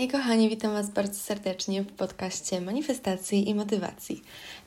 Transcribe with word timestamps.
Hej 0.00 0.08
kochani, 0.08 0.48
witam 0.48 0.72
Was 0.72 0.90
bardzo 0.90 1.14
serdecznie 1.14 1.82
w 1.82 1.92
podcaście 1.92 2.60
Manifestacji 2.60 3.48
i 3.48 3.54
Motywacji. 3.54 4.22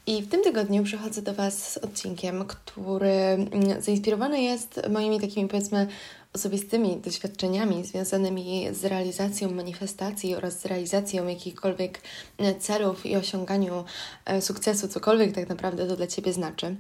I 0.08 0.22
w 0.22 0.30
tym 0.30 0.44
tygodniu 0.44 0.84
przychodzę 0.84 1.22
do 1.22 1.34
Was 1.34 1.72
z 1.72 1.78
odcinkiem, 1.78 2.46
który 2.46 3.12
mm, 3.12 3.82
zainspirowany 3.82 4.42
jest 4.42 4.82
moimi 4.90 5.20
takimi 5.20 5.50
powiedzmy 5.50 5.88
osobistymi 6.34 6.98
doświadczeniami 6.98 7.86
związanymi 7.86 8.68
z 8.72 8.86
realizacją 8.86 9.52
manifestacji 9.52 10.36
oraz 10.36 10.60
z 10.60 10.66
realizacją 10.66 11.28
jakichkolwiek 11.28 12.02
e, 12.38 12.56
celów 12.56 13.06
i 13.06 13.16
osiąganiu 13.16 13.84
e, 14.26 14.42
sukcesu, 14.42 14.88
cokolwiek 14.88 15.36
tak 15.36 15.50
naprawdę 15.50 15.88
to 15.88 15.96
dla 15.96 16.08
Ciebie 16.08 16.34
znaczy. 16.34 16.76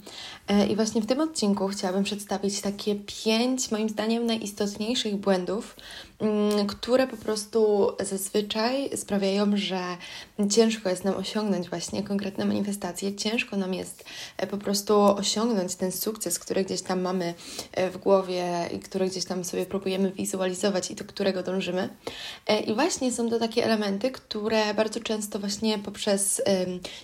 E, 0.47 0.67
I 0.67 0.75
właśnie 0.75 1.01
w 1.01 1.05
tym 1.05 1.19
odcinku 1.19 1.67
chciałabym 1.67 2.03
przedstawić 2.03 2.61
takie 2.61 2.95
pięć, 2.95 3.71
moim 3.71 3.89
zdaniem, 3.89 4.25
najistotniejszych 4.25 5.15
błędów, 5.15 5.75
mm, 6.19 6.67
które 6.67 7.07
po 7.07 7.17
prostu 7.17 7.91
zazwyczaj 7.99 8.97
sprawiają, 8.97 9.57
że 9.57 9.81
ciężko 10.49 10.89
jest 10.89 11.03
nam 11.03 11.15
osiągnąć 11.15 11.69
właśnie 11.69 12.03
konkretne 12.03 12.45
manifestacje, 12.45 13.15
ciężko 13.15 13.57
nam 13.57 13.73
jest 13.73 14.05
po 14.51 14.57
prostu 14.57 15.01
osiągnąć 15.01 15.75
ten 15.75 15.91
sukces, 15.91 16.39
który 16.39 16.63
gdzieś 16.63 16.81
tam 16.81 17.01
mamy 17.01 17.33
w 17.91 17.97
głowie 17.97 18.69
i 18.75 18.79
który 18.79 19.09
gdzieś 19.09 19.25
tam 19.25 19.42
sobie 19.43 19.65
próbujemy 19.65 20.11
wizualizować 20.11 20.91
i 20.91 20.95
do 20.95 21.05
którego 21.05 21.43
dążymy. 21.43 21.89
E, 22.47 22.59
I 22.59 22.73
właśnie 22.73 23.11
są 23.11 23.29
to 23.29 23.39
takie 23.39 23.65
elementy, 23.65 24.11
które 24.11 24.73
bardzo 24.73 24.99
często 24.99 25.39
właśnie 25.39 25.79
poprzez 25.79 26.41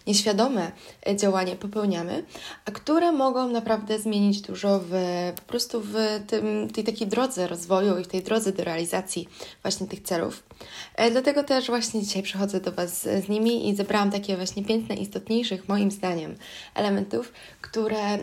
nieświadome 0.08 0.72
e, 1.08 1.16
działanie 1.16 1.56
popełniamy, 1.56 2.24
a 2.66 2.72
które 2.72 3.12
mogą 3.12 3.50
naprawdę 3.50 4.00
zmienić 4.00 4.42
dużo 4.42 4.80
w, 4.80 4.92
po 5.36 5.42
prostu 5.42 5.82
w 5.82 5.96
tym, 6.28 6.70
tej 6.70 6.84
takiej 6.84 7.08
drodze 7.08 7.48
rozwoju 7.48 7.98
i 7.98 8.04
w 8.04 8.08
tej 8.08 8.24
drodze 8.24 8.52
do 8.52 8.64
realizacji 8.64 9.30
właśnie 9.62 9.88
tych 9.88 10.02
celów. 10.02 10.44
E, 10.96 11.12
dlatego 11.12 11.44
też 11.44 11.68
właśnie 11.68 12.02
dzisiaj 12.02 12.24
przychodzę 12.24 12.60
do 12.60 12.72
Was 12.72 13.02
z 13.02 13.30
nimi 13.30 13.70
i 13.70 13.76
zebrałam 13.76 14.12
takie 14.12 14.36
właśnie 14.36 14.64
pięć 14.64 14.90
najistotniejszych 14.90 15.70
moim 15.70 15.92
zdaniem 15.92 16.36
elementów, 16.76 17.34
które 17.62 18.18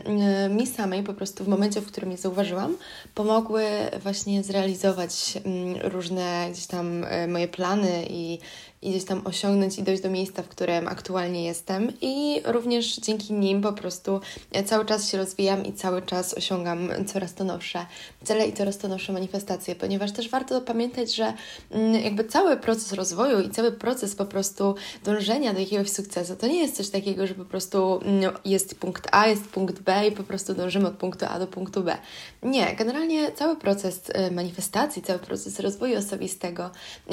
mi 0.50 0.66
samej 0.66 1.02
po 1.02 1.14
prostu 1.14 1.44
w 1.44 1.48
momencie, 1.48 1.80
w 1.80 1.86
którym 1.86 2.10
je 2.10 2.16
zauważyłam, 2.16 2.76
pomogły 3.14 3.64
właśnie 4.06 4.42
zrealizować 4.42 5.38
mm, 5.44 5.76
różne 5.82 6.48
gdzieś 6.52 6.66
tam 6.66 7.04
e, 7.04 7.26
moje 7.26 7.48
plany 7.48 8.06
i 8.10 8.38
i 8.82 8.90
gdzieś 8.90 9.04
tam 9.04 9.20
osiągnąć 9.24 9.78
i 9.78 9.82
dojść 9.82 10.02
do 10.02 10.10
miejsca, 10.10 10.42
w 10.42 10.48
którym 10.48 10.88
aktualnie 10.88 11.44
jestem. 11.44 11.92
I 12.00 12.40
również 12.44 12.96
dzięki 12.96 13.32
nim 13.32 13.62
po 13.62 13.72
prostu 13.72 14.20
cały 14.64 14.84
czas 14.84 15.10
się 15.10 15.18
rozwijam 15.18 15.64
i 15.64 15.72
cały 15.72 16.02
czas 16.02 16.34
osiągam 16.34 16.88
coraz 17.06 17.34
to 17.34 17.44
nowsze 17.44 17.86
cele 18.24 18.46
i 18.46 18.52
coraz 18.52 18.78
to 18.78 18.88
nowsze 18.88 19.12
manifestacje, 19.12 19.74
ponieważ 19.74 20.12
też 20.12 20.28
warto 20.28 20.60
pamiętać, 20.60 21.14
że 21.14 21.32
mm, 21.70 21.94
jakby 21.94 22.24
cały 22.24 22.56
proces 22.56 22.92
rozwoju 22.92 23.40
i 23.40 23.50
cały 23.50 23.72
proces 23.72 24.14
po 24.14 24.24
prostu 24.24 24.74
dążenia 25.04 25.54
do 25.54 25.60
jakiegoś 25.60 25.90
sukcesu 25.90 26.36
to 26.36 26.46
nie 26.46 26.58
jest 26.58 26.76
coś 26.76 26.88
takiego, 26.90 27.26
że 27.26 27.34
po 27.34 27.44
prostu 27.44 28.00
mm, 28.02 28.34
jest 28.44 28.78
punkt 28.78 29.08
A, 29.12 29.26
jest 29.26 29.44
punkt 29.48 29.80
B 29.80 30.08
i 30.08 30.12
po 30.12 30.22
prostu 30.22 30.54
dążymy 30.54 30.88
od 30.88 30.94
punktu 30.94 31.26
A 31.28 31.38
do 31.38 31.46
punktu 31.46 31.82
B. 31.82 31.96
Nie, 32.42 32.76
generalnie 32.76 33.32
cały 33.32 33.56
proces 33.56 33.95
y, 34.08 34.30
manifestacji, 34.30 35.02
cały 35.02 35.18
proces 35.18 35.60
rozwoju 35.60 35.98
osobistego 35.98 36.70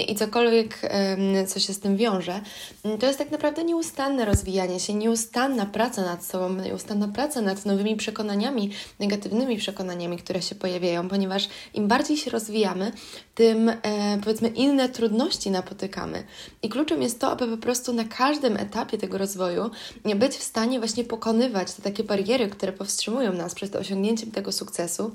i 0.08 0.16
cokolwiek, 0.16 0.82
coś 1.48 1.66
się 1.66 1.74
z 1.74 1.80
tym 1.80 1.98
wiąże, 1.98 2.42
mm, 2.84 2.98
to 2.98 3.06
jest 3.06 3.20
tak 3.20 3.32
naprawdę 3.32 3.64
nieustanne 3.64 4.26
rozwijanie 4.26 4.80
się, 4.80 4.94
nieustanna 4.94 5.66
praca 5.66 6.02
nad 6.02 6.26
sobą, 6.26 6.54
nieustanna 6.54 7.08
praca 7.08 7.42
nad 7.42 7.66
nowymi 7.66 7.96
przekonaniami, 7.96 8.72
negatywnymi 9.00 9.58
przekonaniami, 9.58 10.18
które 10.18 10.42
się 10.42 10.56
pojawiają, 10.56 11.10
ponieważ 11.10 11.50
im 11.74 11.88
bardziej 11.88 12.18
się 12.18 12.32
rozwijamy, 12.32 12.92
tym 13.36 13.70
e, 13.70 13.78
powiedzmy 14.24 14.48
inne 14.48 14.90
trudności 14.90 15.52
napotykamy. 15.52 16.24
I 16.62 16.70
kluczem 16.70 17.02
jest 17.02 17.20
to, 17.20 17.32
aby 17.32 17.48
po 17.48 17.58
prostu 17.58 17.94
na 17.94 18.04
każdym 18.04 18.58
etapie 18.58 18.98
tego 18.98 19.18
rozwoju 19.18 19.72
być 20.16 20.34
w 20.34 20.44
stanie 20.44 20.80
właśnie 20.80 21.04
pokonywać 21.04 21.74
te 21.74 21.82
takie 21.82 22.04
bariery, 22.04 22.48
które 22.48 22.74
powstrzymują 22.74 23.34
nas 23.34 23.56
przed 23.56 23.76
osiągnięciem 23.76 24.32
tego 24.32 24.52
sukcesu. 24.52 25.12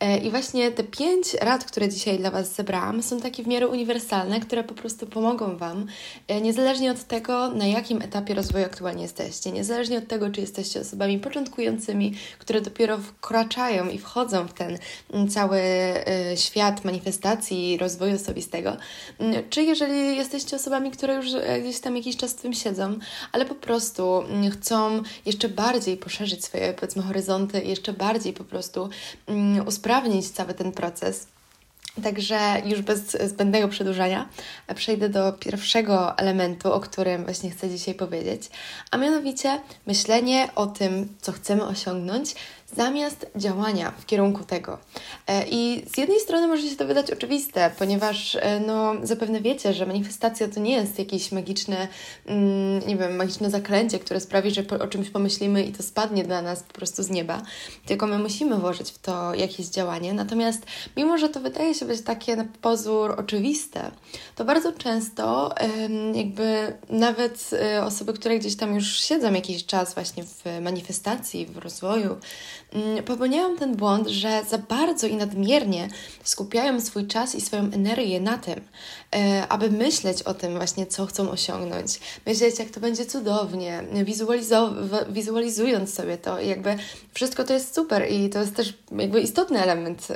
E, 0.00 0.18
I 0.18 0.30
właśnie 0.30 0.70
te 0.70 0.84
pięć 0.98 1.34
rad, 1.34 1.64
które 1.64 1.88
dzisiaj 1.88 2.18
dla 2.18 2.30
Was 2.30 2.54
zebrałam, 2.54 3.02
są 3.02 3.20
takie 3.20 3.42
w 3.42 3.46
miarę 3.46 3.68
uniwersalne, 3.68 4.40
które 4.40 4.64
po 4.64 4.74
prostu 4.74 5.06
pomogą 5.06 5.56
Wam, 5.56 5.86
e, 6.28 6.40
niezależnie 6.40 6.90
od 6.90 7.04
tego, 7.04 7.48
na 7.48 7.66
jakim 7.66 8.02
etapie 8.02 8.34
rozwoju 8.34 8.64
aktualnie 8.64 9.02
jesteście, 9.02 9.52
niezależnie 9.52 9.98
od 9.98 10.08
tego, 10.08 10.30
czy 10.30 10.40
jesteście 10.40 10.80
osobami 10.80 11.18
początkującymi, 11.18 12.14
które 12.38 12.60
dopiero 12.60 12.98
wkraczają 12.98 13.88
i 13.88 13.98
wchodzą 13.98 14.48
w 14.48 14.52
ten 14.52 14.78
cały 15.28 15.58
e, 15.58 16.36
świat 16.36 16.84
manifestacji, 16.84 17.78
rozwoju 17.78 18.14
osobistego, 18.14 18.76
czy 19.50 19.62
jeżeli 19.62 20.16
jesteście 20.16 20.56
osobami, 20.56 20.90
które 20.90 21.14
już 21.14 21.34
e, 21.34 21.60
gdzieś 21.60 21.80
tam 21.80 21.96
jakiś 21.96 22.16
czas 22.16 22.32
w 22.32 22.40
tym 22.40 22.52
siedzą, 22.52 22.98
ale 23.32 23.44
po 23.44 23.54
prostu 23.54 24.22
chcą 24.52 25.02
jeszcze 25.26 25.48
bardziej 25.48 25.96
poszerzyć 25.96 26.44
swoje, 26.44 26.72
powiedzmy, 26.72 27.02
horyzonty, 27.02 27.62
jeszcze 27.62 27.92
bardziej 27.92 28.32
po 28.32 28.44
prostu 28.44 28.88
usprawnić 29.66 30.30
cały 30.30 30.54
ten 30.54 30.72
proces. 30.72 30.87
Także 32.02 32.62
już 32.64 32.80
bez 32.80 33.10
zbędnego 33.10 33.68
przedłużania 33.68 34.28
przejdę 34.74 35.08
do 35.08 35.32
pierwszego 35.32 36.18
elementu, 36.18 36.72
o 36.72 36.80
którym 36.80 37.24
właśnie 37.24 37.50
chcę 37.50 37.70
dzisiaj 37.70 37.94
powiedzieć, 37.94 38.50
a 38.90 38.96
mianowicie 38.96 39.60
myślenie 39.86 40.48
o 40.54 40.66
tym, 40.66 41.08
co 41.20 41.32
chcemy 41.32 41.66
osiągnąć, 41.66 42.34
zamiast 42.76 43.26
działania 43.36 43.92
w 43.98 44.06
kierunku 44.06 44.44
tego. 44.44 44.78
E, 45.26 45.44
I 45.50 45.84
z 45.94 45.98
jednej 45.98 46.20
strony 46.20 46.46
może 46.46 46.68
się 46.68 46.76
to 46.76 46.86
wydać 46.86 47.10
oczywiste, 47.10 47.70
ponieważ 47.78 48.34
e, 48.34 48.60
no, 48.60 48.94
zapewne 49.02 49.40
wiecie, 49.40 49.74
że 49.74 49.86
manifestacja 49.86 50.48
to 50.48 50.60
nie 50.60 50.72
jest 50.72 50.98
jakieś 50.98 51.32
magiczne, 51.32 51.88
mm, 52.26 52.88
nie 52.88 52.96
wiem, 52.96 53.16
magiczne 53.16 53.50
zaklęcie, 53.50 53.98
które 53.98 54.20
sprawi, 54.20 54.50
że 54.50 54.64
o 54.80 54.86
czymś 54.86 55.10
pomyślimy 55.10 55.62
i 55.62 55.72
to 55.72 55.82
spadnie 55.82 56.24
dla 56.24 56.42
nas 56.42 56.62
po 56.62 56.72
prostu 56.72 57.02
z 57.02 57.10
nieba, 57.10 57.42
tylko 57.86 58.06
my 58.06 58.18
musimy 58.18 58.56
włożyć 58.56 58.90
w 58.90 58.98
to 58.98 59.34
jakieś 59.34 59.66
działanie. 59.66 60.12
Natomiast 60.12 60.66
mimo, 60.96 61.18
że 61.18 61.28
to 61.28 61.40
wydaje 61.40 61.74
się 61.74 61.86
być 61.86 62.02
takie 62.02 62.36
na 62.36 62.44
pozór 62.62 63.14
oczywiste, 63.18 63.90
to 64.36 64.44
bardzo 64.44 64.72
często 64.72 65.54
jakby 66.14 66.76
nawet 66.90 67.50
e, 67.52 67.84
osoby, 67.84 68.12
które 68.12 68.38
gdzieś 68.38 68.56
tam 68.56 68.74
już 68.74 69.00
siedzą 69.00 69.32
jakiś 69.32 69.66
czas 69.66 69.94
właśnie 69.94 70.24
w 70.24 70.44
manifestacji, 70.60 71.46
w 71.46 71.56
rozwoju, 71.56 72.16
Mm, 72.72 73.04
popełniają 73.04 73.56
ten 73.56 73.76
błąd, 73.76 74.08
że 74.08 74.42
za 74.48 74.58
bardzo 74.58 75.06
i 75.06 75.16
nadmiernie 75.16 75.88
skupiają 76.24 76.80
swój 76.80 77.06
czas 77.06 77.34
i 77.34 77.40
swoją 77.40 77.62
energię 77.62 78.20
na 78.20 78.38
tym, 78.38 78.60
e, 79.16 79.48
aby 79.48 79.70
myśleć 79.70 80.22
o 80.22 80.34
tym 80.34 80.56
właśnie, 80.56 80.86
co 80.86 81.06
chcą 81.06 81.30
osiągnąć, 81.30 82.00
myśleć, 82.26 82.58
jak 82.58 82.70
to 82.70 82.80
będzie 82.80 83.06
cudownie, 83.06 83.82
wizualizując 85.10 85.94
sobie 85.94 86.18
to, 86.18 86.40
jakby 86.40 86.76
wszystko 87.14 87.44
to 87.44 87.52
jest 87.54 87.74
super 87.74 88.12
i 88.12 88.30
to 88.30 88.40
jest 88.40 88.56
też 88.56 88.74
jakby 88.98 89.20
istotny 89.20 89.62
element 89.62 90.08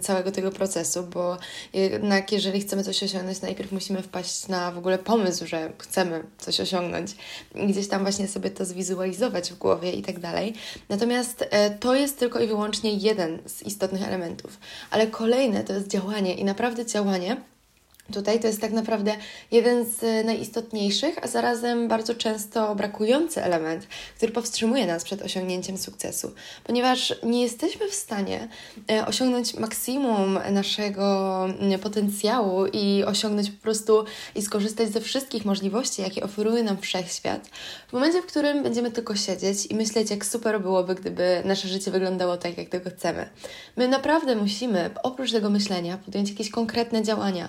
całego 0.00 0.32
tego 0.32 0.50
procesu, 0.50 1.02
bo 1.02 1.36
jednak 1.72 2.32
jeżeli 2.32 2.60
chcemy 2.60 2.84
coś 2.84 3.02
osiągnąć, 3.02 3.40
najpierw 3.40 3.72
musimy 3.72 4.02
wpaść 4.02 4.48
na 4.48 4.72
w 4.72 4.78
ogóle 4.78 4.98
pomysł, 4.98 5.46
że 5.46 5.72
chcemy 5.78 6.24
coś 6.38 6.60
osiągnąć 6.60 7.10
gdzieś 7.54 7.88
tam 7.88 8.02
właśnie 8.02 8.28
sobie 8.28 8.50
to 8.50 8.64
zwizualizować 8.64 9.52
w 9.52 9.58
głowie 9.58 9.92
i 9.92 10.02
tak 10.02 10.18
dalej. 10.18 10.54
Natomiast 10.88 11.44
e, 11.50 11.70
to 11.94 11.98
jest 11.98 12.18
tylko 12.18 12.40
i 12.40 12.46
wyłącznie 12.46 12.94
jeden 12.94 13.38
z 13.46 13.62
istotnych 13.62 14.02
elementów, 14.02 14.58
ale 14.90 15.06
kolejne 15.06 15.64
to 15.64 15.72
jest 15.72 15.88
działanie 15.88 16.34
i 16.34 16.44
naprawdę 16.44 16.86
działanie 16.86 17.36
Tutaj 18.12 18.40
to 18.40 18.46
jest 18.46 18.60
tak 18.60 18.72
naprawdę 18.72 19.16
jeden 19.50 19.86
z 19.86 20.26
najistotniejszych, 20.26 21.24
a 21.24 21.26
zarazem 21.26 21.88
bardzo 21.88 22.14
często 22.14 22.74
brakujący 22.74 23.42
element, 23.42 23.86
który 24.16 24.32
powstrzymuje 24.32 24.86
nas 24.86 25.04
przed 25.04 25.22
osiągnięciem 25.22 25.78
sukcesu, 25.78 26.32
ponieważ 26.64 27.14
nie 27.22 27.42
jesteśmy 27.42 27.88
w 27.88 27.94
stanie 27.94 28.48
e, 28.90 29.06
osiągnąć 29.06 29.54
maksimum 29.54 30.38
naszego 30.50 31.04
potencjału 31.82 32.66
i 32.66 33.04
osiągnąć 33.04 33.50
po 33.50 33.62
prostu 33.62 34.04
i 34.34 34.42
skorzystać 34.42 34.88
ze 34.88 35.00
wszystkich 35.00 35.44
możliwości, 35.44 36.02
jakie 36.02 36.22
oferuje 36.22 36.62
nam 36.62 36.78
wszechświat, 36.78 37.48
w 37.88 37.92
momencie, 37.92 38.22
w 38.22 38.26
którym 38.26 38.62
będziemy 38.62 38.90
tylko 38.90 39.16
siedzieć 39.16 39.66
i 39.66 39.74
myśleć, 39.74 40.10
jak 40.10 40.26
super 40.26 40.60
byłoby, 40.60 40.94
gdyby 40.94 41.42
nasze 41.44 41.68
życie 41.68 41.90
wyglądało 41.90 42.36
tak, 42.36 42.58
jak 42.58 42.68
tego 42.68 42.90
chcemy. 42.90 43.28
My 43.76 43.88
naprawdę 43.88 44.36
musimy, 44.36 44.90
oprócz 45.02 45.32
tego 45.32 45.50
myślenia, 45.50 45.98
podjąć 45.98 46.30
jakieś 46.30 46.50
konkretne 46.50 47.02
działania 47.02 47.48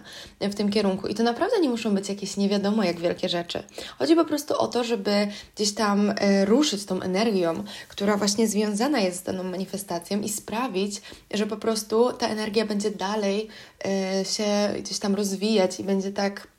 w 0.49 0.55
tym 0.55 0.69
kierunku. 0.69 1.07
I 1.07 1.15
to 1.15 1.23
naprawdę 1.23 1.59
nie 1.59 1.69
muszą 1.69 1.95
być 1.95 2.09
jakieś 2.09 2.37
nie 2.37 2.49
wiadomo 2.49 2.83
jak 2.83 2.99
wielkie 2.99 3.29
rzeczy. 3.29 3.63
Chodzi 3.99 4.15
po 4.15 4.25
prostu 4.25 4.57
o 4.57 4.67
to, 4.67 4.83
żeby 4.83 5.27
gdzieś 5.55 5.73
tam 5.73 6.13
e, 6.17 6.45
ruszyć 6.45 6.85
tą 6.85 7.01
energią, 7.01 7.63
która 7.87 8.17
właśnie 8.17 8.47
związana 8.47 8.99
jest 8.99 9.19
z 9.19 9.23
daną 9.23 9.43
manifestacją 9.43 10.21
i 10.21 10.29
sprawić, 10.29 11.01
że 11.33 11.47
po 11.47 11.57
prostu 11.57 12.13
ta 12.13 12.27
energia 12.27 12.65
będzie 12.65 12.91
dalej 12.91 13.47
e, 13.85 14.25
się 14.25 14.45
gdzieś 14.79 14.99
tam 14.99 15.15
rozwijać 15.15 15.79
i 15.79 15.83
będzie 15.83 16.11
tak 16.11 16.54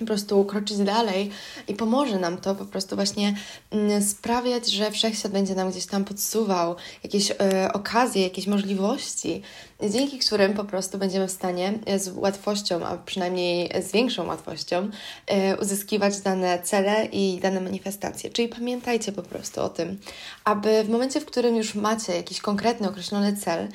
po 0.00 0.06
prostu 0.06 0.44
kroczyć 0.44 0.78
dalej 0.78 1.30
i 1.68 1.74
pomoże 1.74 2.18
nam 2.18 2.38
to 2.38 2.54
po 2.54 2.64
prostu 2.64 2.96
właśnie 2.96 3.34
mm, 3.70 4.02
sprawiać, 4.02 4.70
że 4.70 4.90
wszechświat 4.90 5.32
będzie 5.32 5.54
nam 5.54 5.70
gdzieś 5.70 5.86
tam 5.86 6.04
podsuwał 6.04 6.76
jakieś 7.04 7.30
e, 7.30 7.70
okazje, 7.72 8.22
jakieś 8.22 8.46
możliwości, 8.46 9.42
dzięki 9.90 10.18
którym 10.18 10.54
po 10.54 10.64
prostu 10.64 10.98
będziemy 10.98 11.28
w 11.28 11.30
stanie 11.30 11.78
z 11.96 12.08
łatwością, 12.16 12.86
a 12.86 12.96
przynajmniej 12.96 13.70
z 13.82 13.92
większą 13.92 14.26
łatwością 14.26 14.90
e, 15.26 15.56
uzyskiwać 15.56 16.20
dane 16.20 16.62
cele 16.62 17.04
i 17.04 17.38
dane 17.42 17.60
manifestacje. 17.60 18.30
Czyli 18.30 18.48
pamiętajcie 18.48 19.12
po 19.12 19.22
prostu 19.22 19.60
o 19.60 19.68
tym, 19.68 19.98
aby 20.44 20.84
w 20.84 20.88
momencie, 20.88 21.20
w 21.20 21.26
którym 21.26 21.56
już 21.56 21.74
macie 21.74 22.16
jakiś 22.16 22.40
konkretny, 22.40 22.88
określony 22.88 23.36
cel, 23.36 23.68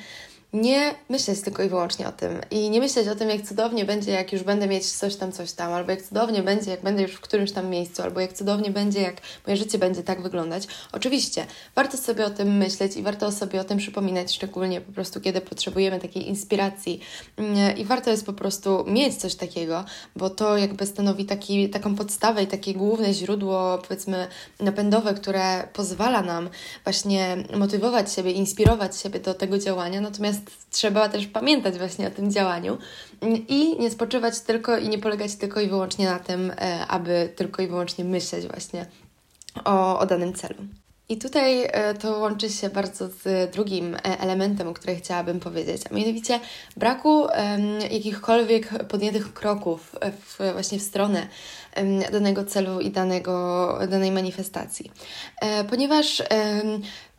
nie 0.56 0.94
myśleć 1.08 1.40
tylko 1.40 1.62
i 1.62 1.68
wyłącznie 1.68 2.08
o 2.08 2.12
tym. 2.12 2.40
I 2.50 2.70
nie 2.70 2.80
myśleć 2.80 3.08
o 3.08 3.14
tym, 3.14 3.30
jak 3.30 3.42
cudownie 3.42 3.84
będzie, 3.84 4.12
jak 4.12 4.32
już 4.32 4.42
będę 4.42 4.66
mieć 4.66 4.86
coś 4.92 5.16
tam, 5.16 5.32
coś 5.32 5.52
tam, 5.52 5.72
albo 5.72 5.90
jak 5.90 6.02
cudownie 6.02 6.42
będzie, 6.42 6.70
jak 6.70 6.82
będę 6.82 7.02
już 7.02 7.12
w 7.12 7.20
którymś 7.20 7.52
tam 7.52 7.70
miejscu, 7.70 8.02
albo 8.02 8.20
jak 8.20 8.32
cudownie 8.32 8.70
będzie, 8.70 9.02
jak 9.02 9.16
moje 9.46 9.56
życie 9.56 9.78
będzie 9.78 10.02
tak 10.02 10.22
wyglądać. 10.22 10.66
Oczywiście, 10.92 11.46
warto 11.74 11.96
sobie 11.96 12.24
o 12.24 12.30
tym 12.30 12.56
myśleć 12.56 12.96
i 12.96 13.02
warto 13.02 13.32
sobie 13.32 13.60
o 13.60 13.64
tym 13.64 13.78
przypominać, 13.78 14.34
szczególnie 14.34 14.80
po 14.80 14.92
prostu, 14.92 15.20
kiedy 15.20 15.40
potrzebujemy 15.40 16.00
takiej 16.00 16.28
inspiracji. 16.28 17.00
Mm, 17.36 17.76
i 17.76 17.84
warto 17.84 18.10
jest 18.10 18.26
po 18.26 18.32
prostu 18.32 18.84
mieć 18.86 19.14
coś 19.14 19.34
takiego, 19.34 19.84
bo 20.16 20.30
to 20.30 20.56
jakby 20.56 20.86
stanowi 20.86 21.24
taki, 21.24 21.70
taką 21.70 21.94
podstawę 21.94 22.42
i 22.42 22.46
takie 22.46 22.74
główne 22.74 23.14
źródło, 23.14 23.78
powiedzmy, 23.78 24.26
napędowe, 24.60 25.14
które 25.14 25.68
pozwala 25.72 26.22
nam 26.22 26.50
właśnie 26.84 27.36
motywować 27.56 28.12
siebie, 28.12 28.32
inspirować 28.32 29.00
siebie 29.00 29.20
do 29.20 29.34
tego 29.34 29.58
działania, 29.58 30.00
natomiast 30.00 30.45
trzeba 30.70 31.08
też 31.08 31.26
pamiętać 31.26 31.78
właśnie 31.78 32.06
o 32.06 32.10
tym 32.10 32.30
działaniu 32.30 32.78
i 33.48 33.78
nie 33.78 33.90
spoczywać 33.90 34.40
tylko 34.40 34.78
i 34.78 34.88
nie 34.88 34.98
polegać 34.98 35.36
tylko 35.36 35.60
i 35.60 35.68
wyłącznie 35.68 36.06
na 36.06 36.18
tym, 36.18 36.50
e, 36.50 36.86
aby 36.88 37.32
tylko 37.36 37.62
i 37.62 37.66
wyłącznie 37.66 38.04
myśleć 38.04 38.46
właśnie 38.46 38.86
o, 39.64 39.98
o 39.98 40.06
danym 40.06 40.34
celu. 40.34 40.56
I 41.08 41.18
tutaj 41.18 41.64
e, 41.64 41.94
to 41.94 42.18
łączy 42.18 42.50
się 42.50 42.70
bardzo 42.70 43.08
z 43.08 43.52
drugim 43.52 43.94
e, 43.94 43.98
elementem, 44.20 44.68
o 44.68 44.74
którym 44.74 44.96
chciałabym 44.96 45.40
powiedzieć, 45.40 45.82
a 45.90 45.94
mianowicie 45.94 46.40
braku 46.76 47.26
jakichkolwiek 47.90 48.86
podjętych 48.88 49.32
kroków 49.32 49.96
w, 50.20 50.52
właśnie 50.52 50.78
w 50.78 50.82
stronę 50.82 51.26
danego 52.12 52.44
celu 52.44 52.80
i 52.80 52.90
danego, 52.90 53.78
danej 53.90 54.12
manifestacji. 54.12 54.90
Ponieważ 55.70 56.22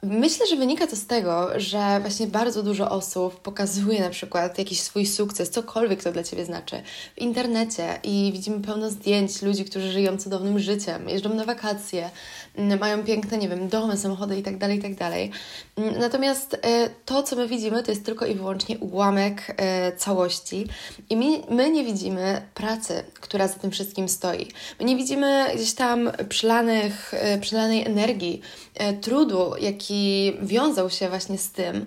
Myślę, 0.03 0.47
że 0.47 0.55
wynika 0.55 0.87
to 0.87 0.95
z 0.95 1.05
tego, 1.05 1.59
że 1.59 1.99
właśnie 2.01 2.27
bardzo 2.27 2.63
dużo 2.63 2.89
osób 2.89 3.41
pokazuje 3.41 4.01
na 4.01 4.09
przykład 4.09 4.57
jakiś 4.57 4.79
swój 4.79 5.05
sukces, 5.05 5.49
cokolwiek 5.49 6.03
to 6.03 6.11
dla 6.11 6.23
Ciebie 6.23 6.45
znaczy, 6.45 6.81
w 7.15 7.21
internecie 7.21 7.99
i 8.03 8.31
widzimy 8.33 8.59
pełno 8.59 8.89
zdjęć 8.89 9.41
ludzi, 9.41 9.65
którzy 9.65 9.91
żyją 9.91 10.17
cudownym 10.17 10.59
życiem, 10.59 11.09
jeżdżą 11.09 11.33
na 11.33 11.45
wakacje, 11.45 12.09
mm, 12.55 12.79
mają 12.79 13.03
piękne, 13.03 13.37
nie 13.37 13.49
wiem, 13.49 13.69
domy, 13.69 13.97
samochody 13.97 14.35
itd., 14.35 14.59
tak 14.59 14.71
itd. 14.71 14.95
Tak 14.95 15.13
mm, 15.75 15.99
natomiast 15.99 16.53
e, 16.53 16.89
to, 17.05 17.23
co 17.23 17.35
my 17.35 17.47
widzimy, 17.47 17.83
to 17.83 17.91
jest 17.91 18.05
tylko 18.05 18.25
i 18.25 18.35
wyłącznie 18.35 18.77
ułamek 18.77 19.55
e, 19.57 19.91
całości 19.91 20.67
i 21.09 21.17
my, 21.17 21.25
my 21.49 21.71
nie 21.71 21.83
widzimy 21.83 22.41
pracy, 22.53 23.03
która 23.13 23.47
za 23.47 23.55
tym 23.55 23.71
wszystkim 23.71 24.09
stoi. 24.09 24.47
My 24.79 24.85
nie 24.85 24.95
widzimy 24.95 25.45
gdzieś 25.55 25.73
tam 25.73 26.11
przelanych, 26.29 27.13
e, 27.13 27.37
przelanej 27.37 27.85
energii, 27.85 28.41
trudu, 29.01 29.53
jaki 29.61 29.86
wiązał 30.41 30.89
się 30.89 31.09
właśnie 31.09 31.37
z 31.37 31.51
tym, 31.51 31.85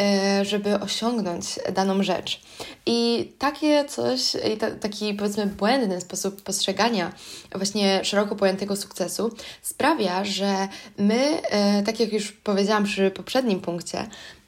e, 0.00 0.44
żeby 0.44 0.80
osiągnąć 0.80 1.58
daną 1.74 2.02
rzecz. 2.02 2.40
I 2.86 3.32
takie 3.38 3.84
coś, 3.84 4.36
taki 4.80 5.14
powiedzmy 5.14 5.46
błędny 5.46 6.00
sposób 6.00 6.42
postrzegania 6.42 7.12
właśnie 7.54 8.04
szeroko 8.04 8.36
pojętego 8.36 8.76
sukcesu 8.76 9.30
sprawia, 9.62 10.24
że 10.24 10.68
my, 10.98 11.42
e, 11.42 11.82
tak 11.82 12.00
jak 12.00 12.12
już 12.12 12.32
powiedziałam 12.32 12.84
przy 12.84 13.10
poprzednim 13.10 13.60
punkcie, 13.60 14.06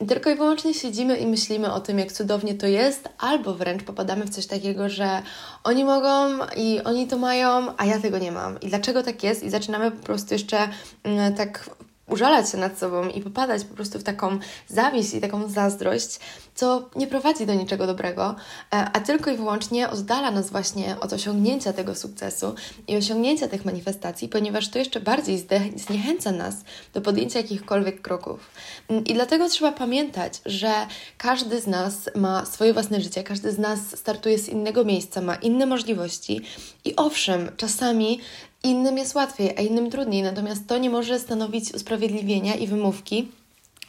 tylko 0.09 0.31
i 0.31 0.35
wyłącznie 0.35 0.75
siedzimy 0.75 1.17
i 1.17 1.27
myślimy 1.27 1.73
o 1.73 1.81
tym, 1.81 1.99
jak 1.99 2.13
cudownie 2.13 2.55
to 2.55 2.67
jest, 2.67 3.09
albo 3.19 3.55
wręcz 3.55 3.83
popadamy 3.83 4.25
w 4.25 4.31
coś 4.31 4.47
takiego, 4.47 4.89
że 4.89 5.23
oni 5.65 5.85
mogą 5.85 6.39
i 6.57 6.81
oni 6.85 7.07
to 7.07 7.19
mają, 7.19 7.77
a 7.77 7.85
ja 7.85 8.01
tego 8.01 8.19
nie 8.19 8.33
mam. 8.33 8.61
I 8.61 8.69
dlaczego 8.69 9.03
tak 9.03 9.23
jest? 9.23 9.43
I 9.43 9.51
zaczynamy 9.51 9.91
po 9.91 10.07
prostu 10.07 10.35
jeszcze 10.35 10.69
mm, 11.05 11.35
tak 11.35 11.71
użalać 12.07 12.51
się 12.51 12.59
nad 12.59 12.79
sobą 12.79 13.09
i 13.09 13.21
popadać 13.21 13.65
po 13.65 13.75
prostu 13.75 13.99
w 13.99 14.03
taką 14.03 14.39
zawiść 14.69 15.15
i 15.15 15.21
taką 15.21 15.49
zazdrość, 15.49 16.21
co 16.55 16.89
nie 16.97 17.07
prowadzi 17.07 17.47
do 17.47 17.55
niczego 17.55 17.87
dobrego, 17.87 18.35
e, 18.73 18.77
a 18.93 19.01
tylko 19.01 19.31
i 19.31 19.37
wyłącznie 19.37 19.91
oddala 19.91 20.31
nas 20.31 20.51
właśnie 20.51 20.97
od 21.01 21.13
osiągnięcia 21.13 21.73
tego 21.73 21.95
sukcesu 21.95 22.55
i 22.89 22.97
osiągnięcia 22.97 23.49
tych 23.49 23.65
manifestacji, 23.65 24.29
ponieważ 24.29 24.69
to 24.69 24.79
jeszcze 24.79 25.01
bardziej 25.01 25.47
zniechęca 25.77 26.33
nas 26.33 26.55
do 26.95 27.01
podjęcia 27.01 27.39
jakichkolwiek 27.39 28.03
kroków. 28.03 28.51
Mm, 28.89 29.05
I 29.05 29.15
dlatego 29.15 29.49
trzeba 29.49 29.73
pamiętać, 29.73 30.41
że 30.47 30.73
każdy 31.19 31.61
z 31.61 31.67
nas 31.67 32.11
ma 32.15 32.47
swoje 32.47 32.73
własne 32.73 33.01
życie, 33.01 33.23
każdy 33.23 33.53
z 33.53 33.59
nas 33.59 33.79
startuje 33.95 34.39
z 34.39 34.49
innego 34.49 34.85
miejsca, 34.85 35.21
ma 35.21 35.35
inne 35.35 35.67
możliwości 35.67 36.41
i 36.85 36.97
owszem, 36.97 37.51
czasami 37.57 38.21
innym 38.63 38.99
jest 38.99 39.15
łatwiej, 39.15 39.55
a 39.57 39.61
innym 39.61 39.91
trudniej, 39.91 40.23
natomiast 40.23 40.67
to 40.67 40.79
nie 40.79 40.91
może 40.91 41.19
stanowić 41.19 41.75
usprawiedliwienia 41.75 42.55
i 42.55 42.67
wymówki 42.67 43.29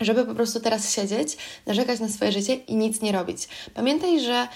żeby 0.02 0.26
po 0.26 0.36
prostu 0.36 0.60
teraz 0.60 0.94
siedzieć, 0.94 1.38
narzekać 1.66 2.00
na 2.00 2.10
swoje 2.10 2.32
życie 2.32 2.56
i 2.56 2.76
nic 2.76 3.02
nie 3.02 3.12
robić. 3.12 3.48
Pamiętaj, 3.74 4.20
że 4.20 4.48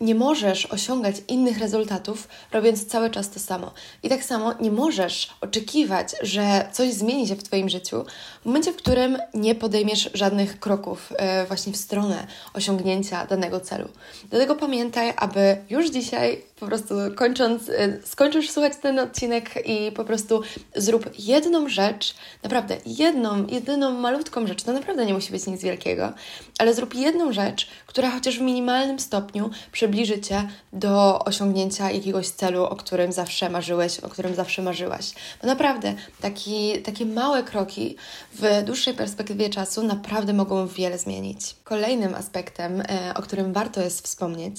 nie 0.00 0.14
możesz 0.14 0.66
osiągać 0.66 1.16
innych 1.28 1.58
rezultatów, 1.58 2.28
robiąc 2.52 2.86
cały 2.86 3.10
czas 3.10 3.30
to 3.30 3.40
samo. 3.40 3.72
I 4.02 4.08
tak 4.08 4.24
samo 4.24 4.54
nie 4.60 4.70
możesz 4.70 5.28
oczekiwać, 5.40 6.14
że 6.22 6.68
coś 6.72 6.92
zmieni 6.92 7.28
się 7.28 7.34
w 7.34 7.42
Twoim 7.42 7.68
życiu 7.68 8.04
w 8.42 8.46
momencie, 8.46 8.72
w 8.72 8.76
którym 8.76 9.18
nie 9.34 9.54
podejmiesz 9.54 10.10
żadnych 10.14 10.60
kroków 10.60 11.12
y, 11.12 11.46
właśnie 11.46 11.72
w 11.72 11.76
stronę 11.76 12.26
osiągnięcia 12.54 13.26
danego 13.26 13.60
celu. 13.60 13.88
Dlatego 14.30 14.54
pamiętaj, 14.54 15.12
aby 15.16 15.56
już 15.70 15.90
dzisiaj 15.90 16.42
po 16.60 16.66
prostu 16.66 16.94
kończąc, 17.14 17.68
y, 17.68 18.02
skończysz 18.04 18.50
słuchać 18.50 18.72
ten 18.82 18.98
odcinek 18.98 19.50
i 19.66 19.92
po 19.92 20.04
prostu 20.04 20.42
zrób 20.74 21.10
jedną 21.18 21.68
rzecz, 21.68 22.14
naprawdę 22.42 22.76
jedną, 22.86 23.46
jedyną 23.46 23.92
malutką 23.92 24.46
rzecz, 24.46 24.62
to 24.62 24.72
naprawdę 24.72 25.06
nie 25.06 25.14
musi 25.14 25.32
być 25.32 25.46
nic 25.46 25.62
wielkiego, 25.62 26.12
ale 26.58 26.74
zrób 26.74 26.94
jedną 26.94 27.32
rzecz, 27.32 27.68
która 27.86 28.10
chociaż 28.10 28.38
w 28.38 28.42
minimalnym 28.42 28.98
stopniu 28.98 29.45
przybliży 29.72 30.20
Cię 30.20 30.48
do 30.72 31.18
osiągnięcia 31.24 31.90
jakiegoś 31.90 32.28
celu, 32.28 32.64
o 32.64 32.76
którym 32.76 33.12
zawsze 33.12 33.50
marzyłeś, 33.50 34.00
o 34.00 34.08
którym 34.08 34.34
zawsze 34.34 34.62
marzyłaś. 34.62 35.12
Bo 35.42 35.46
naprawdę 35.46 35.94
taki, 36.20 36.82
takie 36.82 37.06
małe 37.06 37.42
kroki 37.42 37.96
w 38.34 38.62
dłuższej 38.64 38.94
perspektywie 38.94 39.50
czasu 39.50 39.82
naprawdę 39.82 40.32
mogą 40.32 40.66
wiele 40.66 40.98
zmienić. 40.98 41.56
Kolejnym 41.64 42.14
aspektem, 42.14 42.80
e, 42.80 43.14
o 43.14 43.22
którym 43.22 43.52
warto 43.52 43.80
jest 43.80 44.04
wspomnieć, 44.04 44.56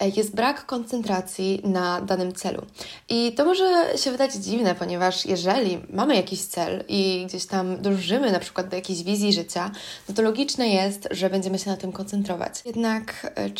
e, 0.00 0.08
jest 0.08 0.34
brak 0.34 0.66
koncentracji 0.66 1.60
na 1.64 2.00
danym 2.00 2.32
celu. 2.32 2.66
I 3.08 3.32
to 3.32 3.44
może 3.44 3.98
się 3.98 4.10
wydać 4.10 4.34
dziwne, 4.34 4.74
ponieważ 4.74 5.26
jeżeli 5.26 5.78
mamy 5.90 6.16
jakiś 6.16 6.40
cel 6.40 6.84
i 6.88 7.24
gdzieś 7.28 7.46
tam 7.46 7.82
dążymy 7.82 8.32
na 8.32 8.38
przykład 8.38 8.68
do 8.68 8.76
jakiejś 8.76 9.02
wizji 9.02 9.32
życia, 9.32 9.70
no 10.08 10.14
to 10.14 10.22
logiczne 10.22 10.68
jest, 10.68 11.08
że 11.10 11.30
będziemy 11.30 11.58
się 11.58 11.70
na 11.70 11.76
tym 11.76 11.92
koncentrować. 11.92 12.62
Jednak 12.64 13.32
e, 13.34 13.50